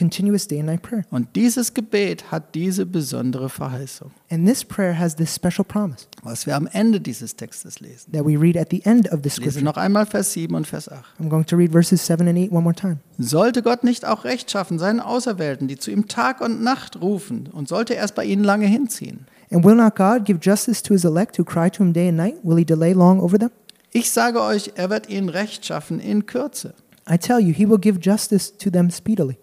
continuous 0.00 0.48
day 0.48 0.58
and 0.58 0.66
night 0.66 0.80
prayer. 0.82 1.04
Und 1.10 1.28
dieses 1.36 1.74
Gebet 1.74 2.30
hat 2.32 2.54
diese 2.54 2.86
besondere 2.86 3.50
Verheißung, 3.50 4.10
And 4.30 4.46
this 4.48 4.64
prayer 4.64 4.98
has 4.98 5.14
this 5.16 5.34
special 5.34 5.64
promise 5.64 6.06
was 6.22 6.46
wir 6.46 6.56
am 6.56 6.66
Ende 6.72 7.00
dieses 7.00 7.36
Textes 7.36 7.80
lesen. 7.80 8.12
that 8.12 8.24
we 8.24 8.40
read 8.40 8.56
at 8.56 8.68
the 8.70 8.82
end 8.84 9.12
of 9.12 9.20
the 9.22 9.28
Ich 9.28 9.36
lese 9.36 9.50
scripture. 9.52 9.64
noch 9.64 9.76
einmal 9.76 10.06
Vers 10.06 10.32
7 10.32 10.54
und 10.54 10.66
Vers 10.66 10.88
8. 10.90 11.04
I'm 11.20 11.28
going 11.28 11.44
to 11.46 11.56
read 11.56 11.72
verses 11.72 12.04
7 12.06 12.26
and 12.26 12.38
8 12.38 12.50
one 12.50 12.62
more 12.62 12.74
time. 12.74 12.98
Sollte 13.18 13.62
Gott 13.62 13.84
nicht 13.84 14.06
auch 14.06 14.24
Recht 14.24 14.50
schaffen 14.50 14.78
seinen 14.78 15.00
Auserwählten, 15.00 15.68
die 15.68 15.76
zu 15.76 15.90
ihm 15.90 16.08
Tag 16.08 16.40
und 16.40 16.62
Nacht 16.62 17.00
rufen, 17.00 17.48
und 17.52 17.68
sollte 17.68 17.94
er 17.94 18.04
es 18.04 18.12
bei 18.12 18.24
ihnen 18.24 18.42
lange 18.44 18.66
hinziehen? 18.66 19.26
And 19.52 19.64
will 19.64 19.74
not 19.74 19.96
God 19.96 20.24
give 20.24 20.38
justice 20.40 20.82
to 20.82 20.94
his 20.94 21.04
elect 21.04 21.38
who 21.38 21.44
cry 21.44 21.68
to 21.70 21.82
him 21.84 21.92
day 21.92 22.08
and 22.08 22.16
night? 22.16 22.36
Will 22.42 22.56
he 22.56 22.64
delay 22.64 22.92
long 22.94 23.20
over 23.20 23.38
them? 23.38 23.50
Ich 23.92 24.10
sage 24.10 24.40
euch, 24.40 24.72
er 24.76 24.88
wird 24.88 25.08
ihnen 25.10 25.28
Recht 25.28 25.66
schaffen 25.66 25.98
in 26.00 26.24
Kürze. 26.24 26.72
I 27.10 27.18
tell 27.18 27.40
you, 27.40 27.52
he 27.52 27.68
will 27.68 27.78
give 27.78 27.98
justice 28.00 28.56
to 28.56 28.70
them 28.70 28.90
speedily. 28.90 29.36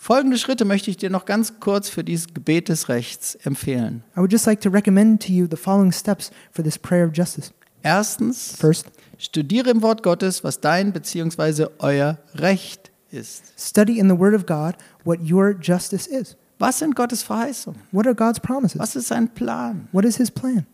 Folgende 0.00 0.38
Schritte 0.38 0.64
möchte 0.64 0.90
ich 0.90 0.96
dir 0.96 1.10
noch 1.10 1.24
ganz 1.24 1.58
kurz 1.58 1.88
für 1.88 2.04
dieses 2.04 2.32
Gebet 2.32 2.68
des 2.68 2.88
Rechts 2.88 3.34
empfehlen. 3.42 4.04
I 4.16 4.20
would 4.20 4.32
just 4.32 4.46
like 4.46 4.60
to 4.60 4.70
recommend 4.70 5.20
to 5.26 5.32
you 5.32 5.46
the 5.50 5.56
following 5.56 5.90
steps 5.92 6.30
for 6.52 6.64
this 6.64 6.78
prayer 6.78 7.06
of 7.06 7.12
justice. 7.16 7.52
Erstens, 7.82 8.54
First, 8.56 8.86
studiere 9.18 9.70
im 9.70 9.82
Wort 9.82 10.02
Gottes, 10.04 10.44
was 10.44 10.60
dein 10.60 10.92
bzw. 10.92 11.66
euer 11.80 12.18
Recht 12.36 12.92
ist. 13.10 13.52
study 13.58 13.98
in 13.98 14.08
the 14.08 14.16
Word 14.18 14.34
of 14.34 14.46
God 14.46 14.76
what 15.04 15.18
your 15.28 15.54
justice 15.60 16.06
is. 16.06 16.36
Was 16.60 16.78
sind 16.78 16.94
Gottes 16.94 17.22
Verheißungen? 17.24 17.80
What 17.92 18.06
are 18.06 18.14
God's 18.14 18.40
promises? 18.40 18.78
Was 18.80 18.94
ist 18.96 19.08
sein 19.08 19.28
Plan? 19.34 19.88
What 19.92 20.04
is 20.04 20.16
his 20.16 20.30
plan? 20.30 20.64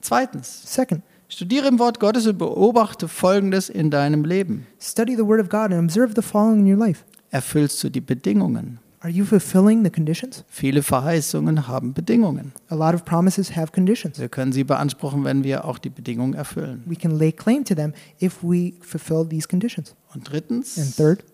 Zweitens, 0.00 0.62
Second, 0.66 1.02
studiere 1.28 1.68
im 1.68 1.78
Wort 1.78 1.98
Gottes 2.00 2.26
und 2.26 2.38
beobachte 2.38 3.06
Folgendes 3.08 3.68
in 3.68 3.90
deinem 3.90 4.24
Leben. 4.24 4.66
study 4.80 5.14
the 5.16 5.24
Word 5.26 5.40
of 5.40 5.48
God 5.48 5.72
and 5.72 5.74
observe 5.84 6.14
the 6.14 6.22
following 6.22 6.60
in 6.66 6.72
your 6.72 6.78
life. 6.78 7.04
Erfüllst 7.34 7.82
du 7.82 7.88
die 7.88 8.00
Bedingungen? 8.00 8.78
Are 9.00 9.10
you 9.10 9.24
fulfilling 9.24 9.82
the 9.82 9.90
conditions? 9.90 10.44
Viele 10.48 10.84
Verheißungen 10.84 11.66
haben 11.66 11.92
Bedingungen. 11.92 12.52
A 12.68 12.76
lot 12.76 12.94
of 12.94 13.04
promises 13.04 13.56
have 13.56 13.72
conditions. 13.72 14.20
Wir 14.20 14.28
können 14.28 14.52
sie 14.52 14.62
beanspruchen, 14.62 15.24
wenn 15.24 15.42
wir 15.42 15.64
auch 15.64 15.78
die 15.78 15.90
Bedingungen 15.90 16.34
erfüllen. 16.34 16.84
We 16.86 16.94
can 16.94 17.18
lay 17.18 17.32
claim 17.32 17.64
to 17.64 17.74
them 17.74 17.92
if 18.22 18.44
we 18.44 18.74
fulfill 18.82 19.26
these 19.28 19.48
conditions. 19.48 19.96
Und 20.14 20.30
drittens, 20.30 20.78
And 20.78 20.96
third, 20.96 21.24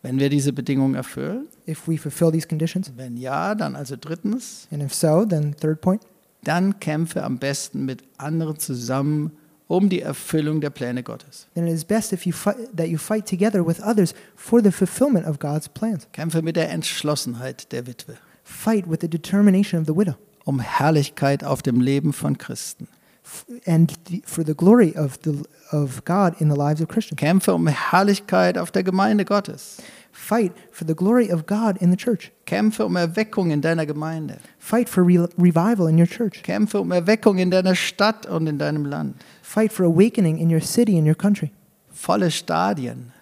wenn 0.00 0.18
wir 0.18 0.30
diese 0.30 0.54
Bedingungen 0.54 0.94
erfüllen, 0.94 1.46
if 1.68 1.86
we 1.86 1.98
fulfill 1.98 2.32
these 2.32 2.48
conditions, 2.48 2.90
wenn 2.96 3.18
ja, 3.18 3.54
dann 3.54 3.76
also 3.76 3.96
drittens, 4.00 4.66
and 4.70 4.82
if 4.82 4.94
so, 4.94 5.26
then 5.26 5.54
third 5.60 5.82
point, 5.82 6.00
dann 6.42 6.80
kämpfe 6.80 7.22
am 7.22 7.36
besten 7.36 7.84
mit 7.84 8.02
anderen 8.16 8.58
zusammen 8.58 9.32
um 9.68 9.88
die 9.88 10.00
Erfüllung 10.00 10.60
der 10.60 10.70
Pläne 10.70 11.02
Gottes. 11.02 11.46
then 11.54 11.66
it 11.66 11.72
is 11.74 11.84
best 11.84 12.12
if 12.12 12.24
you 12.26 12.32
fight, 12.32 12.56
that 12.76 12.88
you 12.88 12.98
fight 12.98 13.26
together 13.26 13.66
with 13.66 13.80
others 13.80 14.14
for 14.36 14.62
the 14.62 14.70
fulfillment 14.70 15.26
of 15.26 15.38
God's 15.38 15.68
plans. 15.68 16.06
Kämpfe 16.12 16.42
mit 16.42 16.56
der 16.56 16.70
Entschlossenheit 16.70 17.72
der 17.72 17.86
Witwe, 17.86 18.16
Fight 18.44 18.88
with 18.88 18.98
the 19.00 19.08
determination 19.08 19.80
of 19.80 19.86
the 19.86 19.94
widow 19.96 20.14
um 20.44 20.60
Herrlichkeit 20.60 21.42
auf 21.42 21.62
dem 21.62 21.80
Leben 21.80 22.12
von 22.12 22.38
Christen. 22.38 22.86
and 23.66 23.92
the, 24.08 24.22
for 24.24 24.44
the 24.44 24.54
glory 24.54 24.94
of, 24.96 25.18
the, 25.24 25.42
of 25.72 26.04
God 26.04 26.40
in 26.40 26.48
the 26.48 26.54
lives 26.54 26.80
of 26.80 26.86
Christians. 26.86 27.18
Kämpfe 27.20 27.52
um 27.52 27.66
Herrlichkeit 27.66 28.56
auf 28.56 28.70
der 28.70 28.84
Gemeinde 28.84 29.24
Gottes. 29.24 29.78
Fight 30.12 30.52
for 30.70 30.86
the 30.86 30.94
glory 30.94 31.30
of 31.32 31.44
God 31.46 31.76
in 31.82 31.90
the 31.90 31.96
church. 31.96 32.30
Kämpfe 32.46 32.84
um 32.86 32.94
Erweckung 32.94 33.50
in 33.50 33.60
deiner 33.60 33.84
Gemeinde. 33.84 34.38
Fight 34.60 34.88
for 34.88 35.04
re- 35.04 35.28
revival 35.36 35.88
in 35.88 35.98
your 35.98 36.06
church. 36.06 36.42
Kämpfe 36.44 36.80
um 36.80 36.92
Erweckung 36.92 37.38
in 37.38 37.50
deiner 37.50 37.74
Stadt 37.74 38.26
und 38.26 38.46
in 38.46 38.58
deinem 38.58 38.84
Land. 38.86 39.16
Fight 39.48 39.72
for 39.72 39.84
awakening 39.84 40.38
in 40.38 40.50
your 40.50 40.60
city 40.60 40.96
and 40.98 41.06
your 41.06 41.14
country. 41.16 41.52
Volle 41.92 42.30
Stadien. 42.30 43.12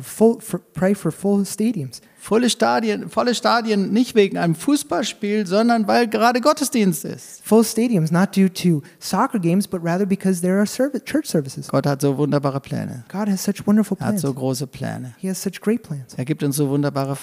Full, 0.00 0.40
for, 0.40 0.58
pray 0.74 0.94
for 0.94 1.12
full 1.12 1.44
stadiums. 1.44 2.00
Volle 2.18 2.48
Stadien, 2.50 3.08
volle 3.08 3.34
Stadien 3.34 3.92
nicht 3.92 4.14
wegen 4.16 4.36
einem 4.38 4.54
Fußballspiel, 4.56 5.46
sondern 5.46 5.86
weil 5.86 6.08
gerade 6.08 6.40
Gottesdienst 6.40 7.04
ist. 7.04 7.40
Full 7.44 7.62
stadiums, 7.62 8.10
not 8.10 8.34
due 8.34 8.48
to 8.52 8.82
soccer 8.98 9.38
games, 9.38 9.68
but 9.68 9.80
rather 9.84 10.04
because 10.06 10.40
there 10.40 10.56
are 10.56 10.66
serv- 10.66 10.98
church 11.04 11.26
services. 11.26 11.68
Gott 11.68 11.86
hat 11.86 12.00
so 12.00 12.16
wunderbare 12.18 12.58
Pläne. 12.58 13.04
God 13.08 13.28
has 13.28 13.44
such 13.44 13.64
wonderful 13.66 13.96
Er 14.00 14.06
hat 14.06 14.12
plans. 14.14 14.22
so 14.22 14.32
große 14.34 14.66
Pläne. 14.66 15.14
He 15.18 15.28
has 15.28 15.40
such 15.40 15.60
great 15.60 15.82
plans. 15.84 16.14
Er 16.16 16.24
gibt 16.24 16.42
uns 16.42 16.56
so 16.56 16.68
wunderbare 16.68 17.14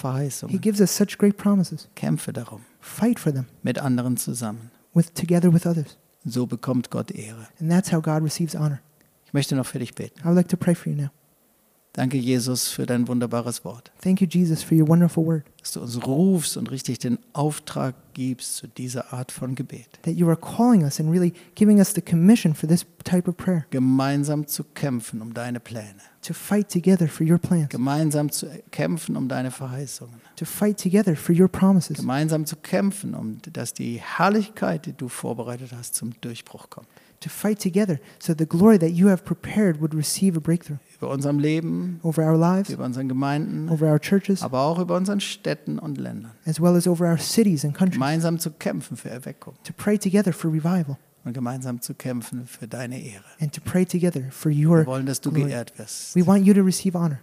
He 0.48 0.58
gives 0.58 0.80
us 0.80 0.96
such 0.96 1.18
great 1.18 1.36
promises. 1.36 1.88
Kämpfe 1.96 2.32
darum. 2.32 2.60
Fight 2.80 3.18
for 3.18 3.32
them 3.34 3.46
Mit 3.62 3.78
anderen 3.78 4.16
zusammen. 4.16 4.70
with 4.94 5.12
together 5.14 5.52
with 5.52 5.66
others. 5.66 5.98
So 6.24 6.46
bekommt 6.46 6.90
Gott 6.90 7.10
Ehre. 7.10 7.48
And 7.60 7.70
that's 7.70 7.92
how 7.92 8.00
God 8.00 8.22
receives 8.22 8.54
honor. 8.54 8.80
Ich 9.26 9.32
möchte 9.32 9.56
noch 9.56 9.66
für 9.66 9.78
dich 9.78 9.94
beten. 9.94 10.18
I 10.20 10.26
would 10.26 10.36
like 10.36 10.48
to 10.48 10.56
pray 10.56 10.74
for 10.74 10.90
you 10.90 10.96
now. 10.96 11.10
Danke, 11.96 12.16
Jesus, 12.18 12.68
für 12.68 12.86
dein 12.86 13.06
wunderbares 13.06 13.64
Wort. 13.64 13.92
Thank 14.02 14.20
you, 14.20 14.26
Jesus, 14.28 14.64
for 14.64 14.76
your 14.76 14.88
wonderful 14.88 15.24
word. 15.24 15.44
Dass 15.60 15.72
du 15.72 15.80
uns 15.80 16.04
rufst 16.04 16.56
und 16.56 16.70
richtig 16.72 16.98
den 16.98 17.18
Auftrag 17.32 17.94
gibst 18.14 18.56
zu 18.56 18.66
dieser 18.66 19.12
Art 19.12 19.30
von 19.30 19.54
Gebet. 19.54 19.86
That 20.02 20.14
you 20.14 20.26
are 20.26 20.36
calling 20.36 20.82
us 20.82 20.98
and 20.98 21.08
really 21.12 21.32
giving 21.54 21.78
us 21.78 21.94
the 21.94 22.02
commission 22.02 22.52
for 22.52 22.68
this 22.68 22.84
type 23.04 23.28
of 23.30 23.36
prayer 23.36 23.64
Gemeinsam 23.70 24.46
zu 24.48 24.64
kämpfen 24.64 25.22
um 25.22 25.32
deine 25.34 25.60
Pläne. 25.60 25.94
to 26.22 26.34
fight 26.34 26.68
together 26.68 27.06
for 27.06 27.24
your 27.24 27.38
plans, 27.38 27.68
Gemeinsam 27.68 28.30
zu 28.30 28.48
kämpfen 28.72 29.16
um 29.16 29.28
deine 29.28 29.52
Verheißungen. 29.52 30.20
to 30.36 30.44
fight 30.44 30.80
together 30.82 31.14
for 31.14 31.34
your 31.34 31.48
promises, 31.48 31.98
Gemeinsam 31.98 32.44
zu 32.44 32.56
kämpfen, 32.56 33.14
um 33.14 33.38
dass 33.52 33.72
die 33.72 34.00
Herrlichkeit, 34.02 34.86
die 34.86 34.94
du 34.94 35.08
vorbereitet 35.08 35.70
hast, 35.76 35.94
zum 35.94 36.12
Durchbruch 36.20 36.70
kommt. 36.70 36.88
To 37.24 37.30
fight 37.30 37.58
together 37.60 37.98
so 38.18 38.34
the 38.36 38.46
glory 38.46 38.78
that 38.78 38.90
you 38.90 39.08
have 39.08 39.24
prepared 39.24 39.80
would 39.80 39.94
receive 39.94 40.36
a 40.36 40.40
breakthrough 40.40 40.76
Über 41.00 41.08
unserem 41.10 41.38
Leben, 41.38 41.98
over 42.02 42.22
our 42.22 42.36
lives, 42.36 42.70
über 42.70 42.84
unseren 42.84 43.08
Gemeinden, 43.08 43.68
over 43.70 43.86
our 43.90 43.98
churches, 44.00 44.42
aber 44.42 44.60
auch 44.60 44.78
über 44.78 44.96
unseren 44.96 45.20
Städten 45.20 45.78
und 45.78 45.98
Ländern. 45.98 46.32
as 46.46 46.60
well 46.60 46.76
as 46.76 46.86
over 46.86 47.06
our 47.08 47.18
cities 47.18 47.64
and 47.64 47.74
countries. 47.74 47.94
Gemeinsam 47.94 48.38
zu 48.38 48.50
kämpfen 48.52 48.96
für 48.96 49.10
Erweckung 49.10 49.54
To 49.64 49.72
pray 49.76 49.98
together 49.98 50.32
for 50.32 50.52
revival 50.52 50.96
und 51.24 51.32
gemeinsam 51.32 51.80
zu 51.80 51.94
kämpfen 51.94 52.46
für 52.46 52.68
deine 52.68 53.00
Ehre. 53.02 53.24
and 53.40 53.52
to 53.52 53.60
pray 53.64 53.84
together 53.86 54.24
for 54.30 54.50
Wir 54.52 54.68
your 54.68 54.86
wollen, 54.86 55.06
dass 55.06 55.20
du 55.20 55.30
glory. 55.30 55.48
geehrt 55.50 55.78
wirst. 55.78 56.14
We 56.14 56.26
want 56.26 56.44
you 56.46 56.52
to 56.54 56.62
receive 56.62 56.96
honor. 56.96 57.18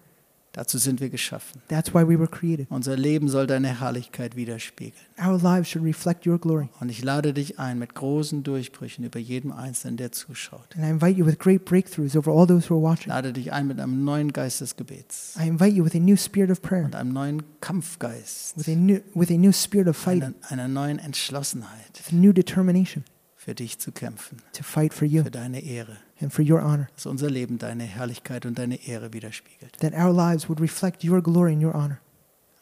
Dazu 0.53 0.77
sind 0.77 0.99
wir 0.99 1.09
geschaffen. 1.09 1.61
That's 1.69 1.93
why 1.93 2.01
we 2.01 2.19
were 2.19 2.27
created. 2.27 2.67
Unser 2.69 2.97
Leben 2.97 3.29
soll 3.29 3.47
deine 3.47 3.79
Herrlichkeit 3.79 4.35
widerspiegeln. 4.35 5.01
Our 5.17 5.39
lives 5.41 5.69
should 5.69 5.85
reflect 5.85 6.27
your 6.27 6.37
glory. 6.39 6.67
Und 6.81 6.89
ich 6.89 7.01
lade 7.03 7.33
dich 7.33 7.57
ein 7.57 7.79
mit 7.79 7.95
großen 7.95 8.43
Durchbrüchen 8.43 9.05
über 9.05 9.19
jedem 9.19 9.53
Einzelnen, 9.53 9.95
der 9.95 10.11
zuschaut. 10.11 10.75
And 10.75 10.83
I 10.85 10.89
invite 10.89 11.17
you 11.17 11.25
with 11.25 11.39
great 11.39 11.63
breakthroughs 11.63 12.17
over 12.17 12.31
all 12.31 12.45
those 12.45 12.69
who 12.69 12.75
are 12.75 12.93
Ich 12.93 12.99
watching. 12.99 13.09
lade 13.13 13.31
dich 13.31 13.53
ein 13.53 13.67
mit 13.67 13.79
einem 13.79 14.03
neuen 14.03 14.33
Geist 14.33 14.59
des 14.59 14.75
Gebets 14.75 15.35
I 15.41 15.47
invite 15.47 15.71
you 15.71 15.85
with 15.85 15.95
a 15.95 15.99
new 15.99 16.17
spirit 16.17 16.51
of 16.51 16.61
prayer, 16.61 16.83
und 16.83 16.95
einem 16.95 17.13
neuen 17.13 17.43
Kampfgeist, 17.61 18.57
with 18.57 18.67
a 18.67 18.75
new, 18.75 18.99
with 19.13 19.31
a 19.31 19.35
new 19.37 19.53
spirit 19.53 19.87
of 19.87 19.95
fighting, 19.95 20.35
einer, 20.49 20.63
einer 20.63 20.67
neuen 20.67 20.99
Entschlossenheit, 20.99 21.93
with 21.97 22.11
a 22.11 22.15
new 22.15 22.33
determination 22.33 23.03
für 23.43 23.55
dich 23.55 23.79
zu 23.79 23.91
kämpfen, 23.91 24.37
to 24.53 24.61
fight 24.61 24.93
for 24.93 25.07
you 25.07 25.23
für 25.23 25.31
deine 25.31 25.63
Ehre, 25.63 25.97
and 26.21 26.31
for 26.31 26.45
your 26.45 26.61
honor. 26.61 26.87
dass 26.95 27.07
unser 27.07 27.27
Leben 27.27 27.57
deine 27.57 27.83
Herrlichkeit 27.85 28.45
und 28.45 28.59
deine 28.59 28.87
Ehre 28.87 29.13
widerspiegelt. 29.13 29.79
That 29.79 29.93
our 29.93 30.13
lives 30.13 30.47
would 30.47 30.61
reflect 30.61 31.03
your 31.03 31.23
glory 31.23 31.53
and 31.53 31.63
your 31.63 31.73
honor. 31.73 31.99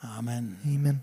Amen. 0.01 0.55
Amen. 0.65 1.01